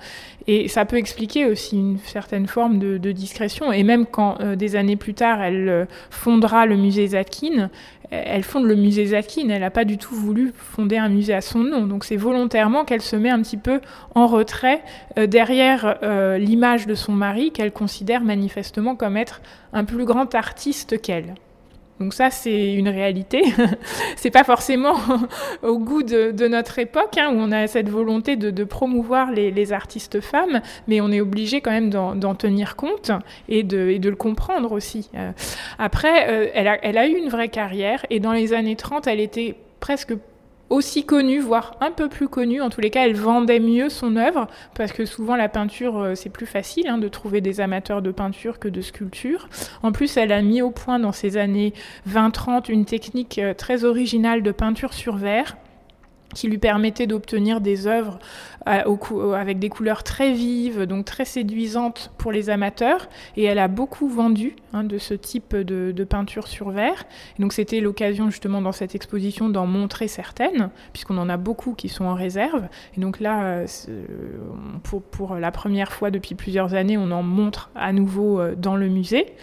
Et 0.48 0.70
ça 0.70 0.86
peut 0.86 0.96
expliquer 0.96 1.46
aussi 1.46 1.78
une 1.78 1.98
certaine 2.00 2.48
forme 2.48 2.80
de, 2.80 3.12
discrétion. 3.12 3.72
Et 3.72 3.84
même 3.84 4.06
quand 4.06 4.40
euh, 4.40 4.56
des 4.56 4.76
années 4.78 4.96
plus 4.96 5.14
tard, 5.14 5.42
elle 5.42 5.70
euh, 5.70 5.86
fondera 6.10 6.66
le 6.66 6.78
musée 6.78 7.08
Zatkin, 7.08 7.70
elle 8.10 8.44
fonde 8.44 8.66
le 8.66 8.76
musée 8.76 9.08
Zatkin, 9.08 9.50
elle 9.50 9.62
n'a 9.62 9.72
pas 9.72 9.86
du 9.86 9.98
tout 9.98 10.16
voulu 10.16 10.54
fonder 10.56 10.98
un 10.98 11.10
musée 11.10 11.34
à 11.34 11.42
son 11.42 11.60
nom. 11.60 11.88
Donc 11.88 12.06
c'est 12.06 12.16
volontairement 12.16 12.86
qu'elle 12.86 13.02
se 13.02 13.16
met 13.16 13.30
un 13.30 13.42
petit 13.42 13.58
peu 13.58 13.82
en 14.16 14.28
retrait 14.28 14.82
euh, 15.18 15.28
derrière 15.28 15.98
euh, 16.04 16.38
l'image 16.38 16.88
de 16.88 16.96
son 16.96 17.12
mari 17.12 17.52
qu'elle 17.52 17.72
considère 17.72 18.22
manifestement 18.22 18.96
comme 18.96 19.18
être 19.18 19.42
un 19.74 19.84
plus 19.84 20.06
grand 20.06 20.34
artiste 20.36 21.02
qu'elle. 21.02 21.36
Donc 22.00 22.14
ça, 22.14 22.30
c'est 22.30 22.74
une 22.74 22.90
réalité. 22.90 23.42
c'est 24.16 24.32
pas 24.32 24.44
forcément 24.44 24.96
au 25.64 25.80
goût 25.80 26.04
de, 26.04 26.48
notre 26.48 26.80
époque, 26.80 27.18
hein, 27.18 27.32
où 27.34 27.38
on 27.38 27.52
a 27.52 27.68
cette 27.68 27.90
volonté 27.90 28.36
de, 28.36 28.64
promouvoir 28.64 29.32
les, 29.32 29.74
artistes 29.74 30.22
femmes, 30.22 30.62
mais 30.88 31.02
on 31.02 31.12
est 31.12 31.20
obligé 31.20 31.62
quand 31.62 31.72
même 31.72 31.90
d'en 31.90 32.36
tenir 32.36 32.76
compte 32.76 33.12
et 33.50 33.64
de, 33.64 33.98
le 33.98 34.16
comprendre 34.16 34.72
aussi. 34.72 35.10
Euh, 35.16 35.32
après, 35.78 36.30
euh, 36.30 36.50
elle, 36.54 36.68
a, 36.68 36.78
elle 36.84 36.98
a 36.98 37.08
eu 37.08 37.18
une 37.18 37.30
vraie 37.30 37.50
carrière, 37.50 38.06
et 38.10 38.20
dans 38.20 38.32
les 38.32 38.54
années 38.54 38.76
30, 38.76 39.08
elle 39.08 39.20
était 39.20 39.56
presque 39.80 40.14
aussi 40.70 41.06
connue, 41.06 41.40
voire 41.40 41.76
un 41.82 41.92
peu 41.92 42.10
plus 42.10 42.28
connue. 42.28 42.62
En 42.62 42.70
tous 42.70 42.82
les 42.82 42.90
cas, 42.90 43.06
elle 43.06 43.16
vendait 43.16 43.60
mieux 43.60 43.90
son 43.90 44.16
œuvre, 44.16 44.48
parce 44.76 44.92
que 44.92 45.06
souvent 45.06 45.36
la 45.36 45.50
peinture, 45.50 45.98
euh, 45.98 46.16
c'est 46.16 46.30
plus 46.30 46.46
facile 46.46 46.88
hein, 46.88 46.98
de 46.98 47.08
trouver 47.08 47.42
des 47.42 47.62
amateurs 47.62 48.02
de 48.02 48.12
peinture 48.12 48.60
que 48.60 48.68
de 48.68 48.82
sculpture. 48.82 49.50
En 49.84 49.92
plus, 49.92 50.18
elle 50.18 50.32
a 50.32 50.42
mis 50.42 50.62
au 50.62 50.72
point 50.72 51.00
dans 51.00 51.12
ces 51.12 51.38
années 51.38 51.74
20-30 52.10 52.72
une 52.72 52.86
technique 52.86 53.40
euh, 53.40 53.54
très 53.54 53.84
originale 53.84 54.44
de 54.44 54.52
peinture 54.52 54.94
sur 54.94 55.18
verre 55.18 55.58
qui 56.34 56.48
lui 56.48 56.58
permettait 56.58 57.08
d'obtenir 57.08 57.62
des 57.62 57.88
œuvres 57.88 58.20
euh, 58.68 58.98
euh, 59.12 59.34
avec 59.34 59.60
des 59.60 59.70
couleurs 59.70 60.04
très 60.04 60.34
vives, 60.34 60.84
donc 60.84 61.06
très 61.06 61.26
séduisantes 61.26 62.12
pour 62.18 62.32
les 62.32 62.50
amateurs. 62.50 63.08
Et 63.36 63.44
elle 63.46 63.60
a 63.60 63.68
beaucoup 63.68 64.10
vendu 64.10 64.56
hein, 64.74 64.84
de 64.84 64.98
ce 64.98 65.14
type 65.14 65.56
de, 65.56 66.04
peinture 66.04 66.48
sur 66.48 66.70
verre. 66.70 67.04
donc 67.38 67.52
c'était 67.52 67.82
l'occasion 67.82 68.30
justement 68.30 68.62
dans 68.62 68.72
cette 68.72 68.96
exposition 68.96 69.50
d'en 69.50 69.66
montrer 69.66 70.08
certaines, 70.08 70.70
puisqu'on 70.94 71.18
en 71.18 71.28
a 71.28 71.38
beaucoup 71.38 71.74
qui 71.74 71.90
sont 71.90 72.06
en 72.06 72.14
réserve. 72.14 72.68
Et 72.96 73.02
donc 73.02 73.20
là, 73.20 73.44
euh, 73.44 73.66
pour 75.12 75.36
la 75.36 75.52
première 75.52 75.92
fois 75.92 76.12
depuis 76.12 76.36
plusieurs 76.36 76.74
années, 76.74 76.98
on 76.98 77.12
en 77.12 77.24
montre 77.24 77.70
à 77.76 77.92
nouveau 77.92 78.42
dans 78.56 78.76
le 78.76 78.88
musée. 78.88 79.34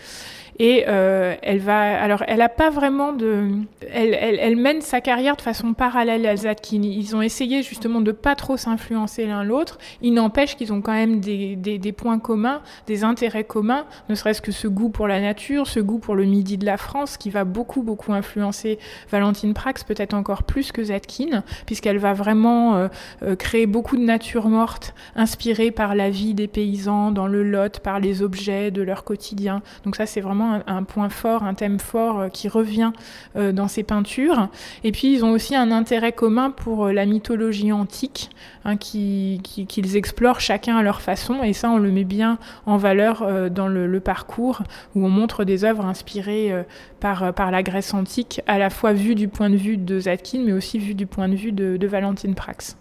Et 0.58 0.84
euh, 0.86 1.34
elle 1.42 1.58
va, 1.58 2.00
alors 2.00 2.22
elle 2.28 2.40
a 2.40 2.48
pas 2.48 2.70
vraiment 2.70 3.12
de, 3.12 3.48
elle, 3.92 4.14
elle, 4.14 4.56
mène 4.56 4.80
sa 4.82 5.00
carrière 5.00 5.36
de 5.36 5.42
façon 5.42 5.74
parallèle 5.74 6.26
à 6.26 6.36
Zatkin. 6.36 6.82
Ils 6.82 7.16
ont 7.16 7.22
essayé 7.22 7.62
justement 7.62 8.00
de 8.00 8.12
pas 8.12 8.36
trop 8.36 8.56
s'influencer 8.56 9.26
l'un 9.26 9.42
l'autre. 9.42 9.78
Il 10.00 10.14
n'empêche 10.14 10.56
qu'ils 10.56 10.72
ont 10.72 10.80
quand 10.80 10.92
même 10.92 11.18
des, 11.20 11.56
des, 11.56 11.78
des, 11.78 11.92
points 11.92 12.20
communs, 12.20 12.62
des 12.86 13.02
intérêts 13.02 13.44
communs, 13.44 13.84
ne 14.08 14.14
serait-ce 14.14 14.40
que 14.40 14.52
ce 14.52 14.68
goût 14.68 14.90
pour 14.90 15.08
la 15.08 15.20
nature, 15.20 15.66
ce 15.66 15.80
goût 15.80 15.98
pour 15.98 16.14
le 16.14 16.24
midi 16.24 16.56
de 16.56 16.66
la 16.66 16.76
France, 16.76 17.16
qui 17.16 17.30
va 17.30 17.44
beaucoup 17.44 17.82
beaucoup 17.82 18.12
influencer 18.12 18.78
Valentine 19.10 19.54
Prax, 19.54 19.82
peut-être 19.82 20.14
encore 20.14 20.44
plus 20.44 20.70
que 20.70 20.84
Zatkin, 20.84 21.42
puisqu'elle 21.66 21.98
va 21.98 22.12
vraiment 22.12 22.76
euh, 22.76 22.88
euh, 23.22 23.34
créer 23.34 23.66
beaucoup 23.66 23.96
de 23.96 24.02
nature 24.02 24.48
morte, 24.48 24.94
inspirée 25.16 25.72
par 25.72 25.96
la 25.96 26.10
vie 26.10 26.34
des 26.34 26.46
paysans 26.46 27.10
dans 27.10 27.26
le 27.26 27.42
Lot, 27.42 27.80
par 27.80 27.98
les 27.98 28.22
objets 28.22 28.70
de 28.70 28.82
leur 28.82 29.02
quotidien. 29.02 29.62
Donc 29.84 29.96
ça 29.96 30.06
c'est 30.06 30.20
vraiment 30.20 30.43
un, 30.66 30.82
point 30.82 31.08
fort, 31.08 31.42
un 31.42 31.54
thème 31.54 31.78
fort 31.78 32.20
euh, 32.20 32.28
qui 32.28 32.48
revient 32.48 32.92
euh, 33.36 33.52
dans 33.52 33.68
ces 33.68 33.82
peintures. 33.82 34.48
Et 34.82 34.92
puis 34.92 35.14
ils 35.14 35.24
ont 35.24 35.30
aussi 35.30 35.54
un 35.54 35.70
intérêt 35.70 36.12
commun 36.12 36.50
pour 36.50 36.86
euh, 36.86 36.92
la 36.92 37.06
mythologie 37.06 37.72
antique, 37.72 38.30
hein, 38.64 38.76
qu'ils 38.76 39.42
qui, 39.42 39.96
explorent 39.96 40.40
chacun 40.40 40.76
à 40.76 40.82
leur 40.82 41.00
façon. 41.00 41.42
Et 41.42 41.52
ça, 41.52 41.70
on 41.70 41.78
le 41.78 41.90
met 41.90 42.04
bien 42.04 42.38
en 42.66 42.76
valeur 42.76 43.50
dans 43.50 43.68
le, 43.68 44.00
parcours, 44.00 44.62
où 44.94 45.04
on 45.04 45.08
montre 45.08 45.44
des 45.44 45.64
œuvres 45.64 45.84
inspirées 45.84 46.52
par, 47.00 47.50
la 47.50 47.62
Grèce 47.62 47.94
antique, 47.94 48.40
à 48.46 48.58
la 48.58 48.70
fois 48.70 48.92
vues 48.92 49.14
du 49.14 49.28
point 49.28 49.50
de 49.50 49.56
vue 49.56 49.76
de 49.76 50.00
Zatkin, 50.00 50.42
mais 50.44 50.52
aussi 50.52 50.78
vues 50.78 50.94
du 50.94 51.06
point 51.06 51.28
de 51.28 51.36
vue 51.36 51.52
de 51.52 51.86
Valentine 51.86 52.34
Prax. 52.34 52.76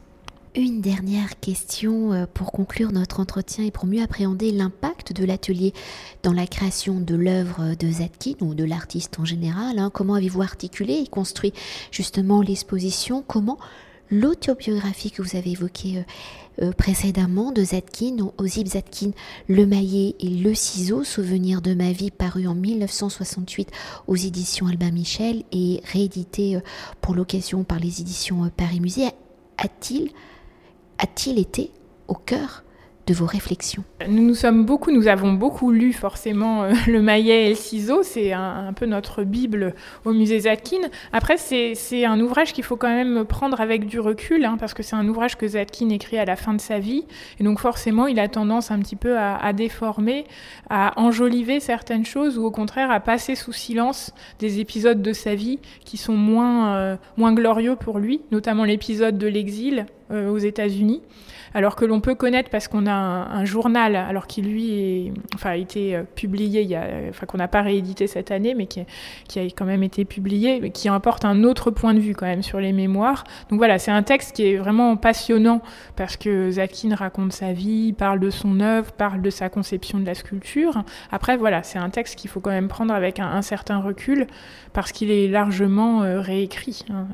Une 0.56 0.82
dernière 0.82 1.40
question 1.40 2.14
euh, 2.14 2.26
pour 2.32 2.52
conclure 2.52 2.92
notre 2.92 3.20
entretien 3.20 3.66
et 3.66 3.72
pour 3.72 3.88
mieux 3.88 4.04
appréhender 4.04 4.52
l'impact 4.52 5.12
de 5.12 5.26
l'atelier 5.26 5.74
dans 6.22 6.32
la 6.32 6.46
création 6.46 7.00
de 7.00 7.16
l'œuvre 7.16 7.74
de 7.74 7.90
Zatkin 7.90 8.36
ou 8.40 8.54
de 8.54 8.64
l'artiste 8.64 9.18
en 9.20 9.26
général. 9.26 9.80
Hein. 9.80 9.90
Comment 9.92 10.14
avez-vous 10.14 10.44
articulé 10.44 10.94
et 10.94 11.08
construit 11.08 11.54
justement 11.90 12.44
l'exposition? 12.44 13.24
Comment 13.26 13.58
l'autobiographie 14.12 15.10
que 15.10 15.24
vous 15.24 15.36
avez 15.36 15.54
évoquée 15.54 15.98
euh, 15.98 16.66
euh, 16.66 16.72
précédemment 16.72 17.52
de 17.52 17.64
Zatkin, 17.64 18.18
Ozip 18.38 18.68
Zatkin, 18.68 19.10
Le 19.48 19.66
Maillet 19.66 20.14
et 20.20 20.30
Le 20.30 20.54
Ciseau, 20.54 21.04
Souvenir 21.04 21.64
de 21.64 21.74
ma 21.74 21.92
vie, 21.94 22.12
paru 22.12 22.46
en 22.46 22.54
1968 22.54 23.72
aux 24.06 24.16
éditions 24.16 24.68
Albin 24.68 24.92
Michel 24.92 25.46
et 25.52 25.82
réédité 25.92 26.60
pour 27.02 27.16
l'occasion 27.16 27.64
par 27.64 27.80
les 27.80 28.02
éditions 28.02 28.52
Paris 28.56 28.82
Musée, 28.82 29.08
a-t-il 29.58 30.12
a-t-il 31.04 31.38
été 31.38 31.70
au 32.08 32.14
cœur 32.14 32.64
de 33.08 33.14
vos 33.14 33.26
réflexions? 33.26 33.84
Nous 34.08 34.24
nous 34.24 34.36
sommes 34.36 34.66
beaucoup, 34.66 34.90
nous 34.90 35.10
avons 35.10 35.34
beaucoup 35.34 35.70
lu 35.70 35.92
forcément 35.92 36.64
euh, 36.64 36.72
le 36.88 37.02
Maillet 37.02 37.48
et 37.48 37.50
le 37.50 37.56
ciseau, 37.56 38.04
c'est 38.04 38.32
un, 38.32 38.72
peu 38.72 38.86
notre 38.86 39.26
bible 39.26 39.76
au 40.06 40.14
musée 40.14 40.40
Zatkin. 40.40 40.80
Après, 41.12 41.36
c'est 41.36 42.06
un 42.06 42.22
ouvrage 42.22 42.54
qu'il 42.54 42.64
faut 42.64 42.78
quand 42.78 42.88
même 42.88 43.26
prendre 43.26 43.60
avec 43.60 43.86
du 43.86 44.00
recul, 44.00 44.46
hein, 44.46 44.56
parce 44.58 44.74
que 44.74 44.82
c'est 44.82 44.96
un 44.96 45.06
ouvrage 45.10 45.36
que 45.36 45.46
Zatkin 45.46 45.90
écrit 45.90 46.18
à 46.18 46.24
la 46.24 46.38
fin 46.38 46.54
de 46.54 46.62
sa 46.62 46.80
vie, 46.80 47.04
et 47.38 47.44
donc 47.44 47.60
forcément, 47.60 48.08
il 48.08 48.18
a 48.18 48.30
tendance 48.30 48.72
un 48.72 48.80
petit 48.80 48.96
peu 48.96 49.18
à, 49.20 49.52
déformer, 49.52 50.24
à 50.70 50.98
enjoliver 50.98 51.60
certaines 51.60 52.06
choses, 52.06 52.38
ou 52.38 52.46
au 52.46 52.52
contraire 52.52 52.92
à 52.92 53.02
passer 53.02 53.36
sous 53.36 53.52
silence 53.52 54.14
des 54.40 54.62
épisodes 54.62 55.02
de 55.02 55.12
sa 55.12 55.36
vie 55.36 55.60
qui 55.84 55.98
sont 55.98 56.16
moins, 56.16 56.78
euh, 56.78 56.96
moins 57.18 57.34
glorieux 57.34 57.76
pour 57.76 58.00
lui, 58.00 58.22
notamment 58.32 58.64
l'épisode 58.64 59.18
de 59.18 59.28
l'exil 59.28 59.86
euh, 60.12 60.30
aux 60.30 60.38
États-Unis 60.38 61.02
alors 61.54 61.76
que 61.76 61.86
l'on 61.86 62.02
peut 62.02 62.16
connaître 62.16 62.50
parce 62.50 62.68
qu'on 62.68 62.88
a 62.88 62.94
un, 62.94 63.46
journal, 63.46 63.96
alors 63.96 64.28
qui 64.28 64.42
lui 64.42 65.14
a 65.44 65.58
été 65.58 65.96
euh, 65.96 66.04
publié, 66.04 66.78
enfin 67.10 67.26
qu'on 67.26 67.38
n'a 67.38 67.48
pas 67.48 67.62
réédité 67.62 68.08
cette 68.08 68.32
année, 68.32 68.56
mais 68.56 68.66
qui, 68.66 68.80
a 68.80 69.44
quand 69.44 69.66
même 69.66 69.84
été 69.84 70.06
publié, 70.06 70.72
qui 70.72 70.90
apporte 70.90 71.26
un 71.26 71.44
autre 71.44 71.72
point 71.72 71.94
de 71.94 72.00
vue 72.00 72.16
quand 72.16 72.26
même 72.26 72.44
sur 72.44 72.60
les 72.60 72.74
mémoires. 72.74 73.24
Donc 73.50 73.60
voilà, 73.60 73.78
c'est 73.80 73.92
un 73.92 74.04
texte 74.04 74.36
qui 74.36 74.48
est 74.48 74.58
vraiment 74.58 74.96
passionnant 74.96 75.62
parce 75.96 76.18
que 76.18 76.52
Zatkin 76.52 76.96
raconte 76.96 77.34
sa 77.34 77.54
vie, 77.54 77.94
parle 77.94 78.20
de 78.20 78.30
son 78.30 78.60
œuvre, 78.60 78.92
parle 78.94 79.22
de 79.22 79.30
sa 79.30 79.50
conception 79.50 80.00
de 80.00 80.06
la 80.06 80.16
sculpture. 80.16 80.84
Après 81.12 81.38
voilà, 81.38 81.64
c'est 81.64 81.80
un 81.80 81.90
texte 81.90 82.16
qu'il 82.16 82.30
faut 82.30 82.40
quand 82.40 82.52
même 82.52 82.68
prendre 82.68 82.94
avec 82.94 83.20
un, 83.20 83.42
certain 83.42 83.80
recul 83.80 84.28
parce 84.72 84.92
qu'il 84.92 85.12
est 85.12 85.28
largement 85.28 86.04
euh, 86.04 86.22
réécrit. 86.22 86.86
Hein. 86.90 87.08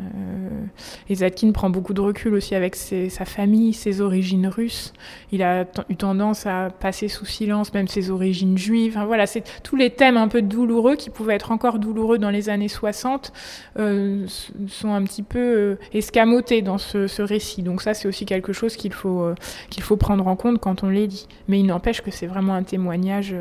Et 1.10 1.16
Zatkin 1.16 1.52
prend 1.52 1.70
beaucoup 1.70 1.94
de 1.94 2.02
recul 2.02 2.34
aussi 2.36 2.56
avec 2.56 2.76
sa 3.10 3.26
famille, 3.26 3.74
ses 3.74 4.02
origines 4.02 4.48
russe. 4.48 4.94
Il 5.32 5.44
a 5.44 5.66
eu 5.90 5.96
tendance 5.96 6.46
à 6.46 6.70
passer 6.70 7.08
sous 7.08 7.26
silence 7.26 7.74
même 7.74 7.88
ses 7.88 8.10
origines 8.10 8.58
juives. 8.58 9.00
voilà, 9.06 9.28
c'est 9.28 9.44
tous 9.64 9.76
les 9.76 9.90
thèmes 9.90 10.18
un 10.18 10.28
peu 10.28 10.42
douloureux 10.42 10.96
qui 10.96 11.10
pouvaient 11.10 11.36
être 11.36 11.52
encore 11.52 11.80
douloureux 11.80 12.18
dans 12.18 12.30
les 12.30 12.50
années 12.50 12.68
60 12.68 13.32
euh, 13.78 14.26
sont 14.68 14.94
un 14.94 15.04
petit 15.04 15.24
peu 15.24 15.40
euh, 15.40 15.80
escamotés 15.94 16.62
dans 16.62 16.78
ce, 16.78 17.22
récit. 17.22 17.64
Donc 17.64 17.82
ça, 17.82 17.94
c'est 17.94 18.08
aussi 18.08 18.26
quelque 18.26 18.54
chose 18.54 18.76
qu'il 18.76 18.94
faut 18.94 19.24
euh, 19.24 19.36
faut 19.80 19.98
prendre 19.98 20.28
en 20.28 20.36
compte 20.36 20.60
quand 20.60 20.84
on 20.84 20.90
les 20.90 21.08
dit. 21.08 21.28
Mais 21.48 21.60
il 21.60 21.66
n'empêche 21.66 22.02
que 22.02 22.12
c'est 22.12 22.28
vraiment 22.28 22.54
un 22.54 22.64
témoignage 22.64 23.36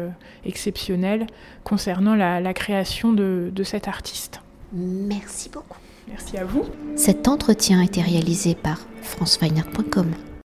exceptionnel 0.45 1.27
concernant 1.65 2.15
la, 2.15 2.55
création 2.55 3.13
de 3.13 3.63
cet 3.65 3.89
artiste. 3.89 4.41
Merci 4.73 5.49
beaucoup. 5.49 5.79
Merci 6.09 6.39
à 6.39 6.45
vous. 6.45 6.65
Cet 6.97 7.29
entretien 7.29 7.81
a 7.81 7.85
été 7.85 8.01
réalisé 8.01 8.55
par 8.55 8.79
franceweiner.com. 9.03 10.13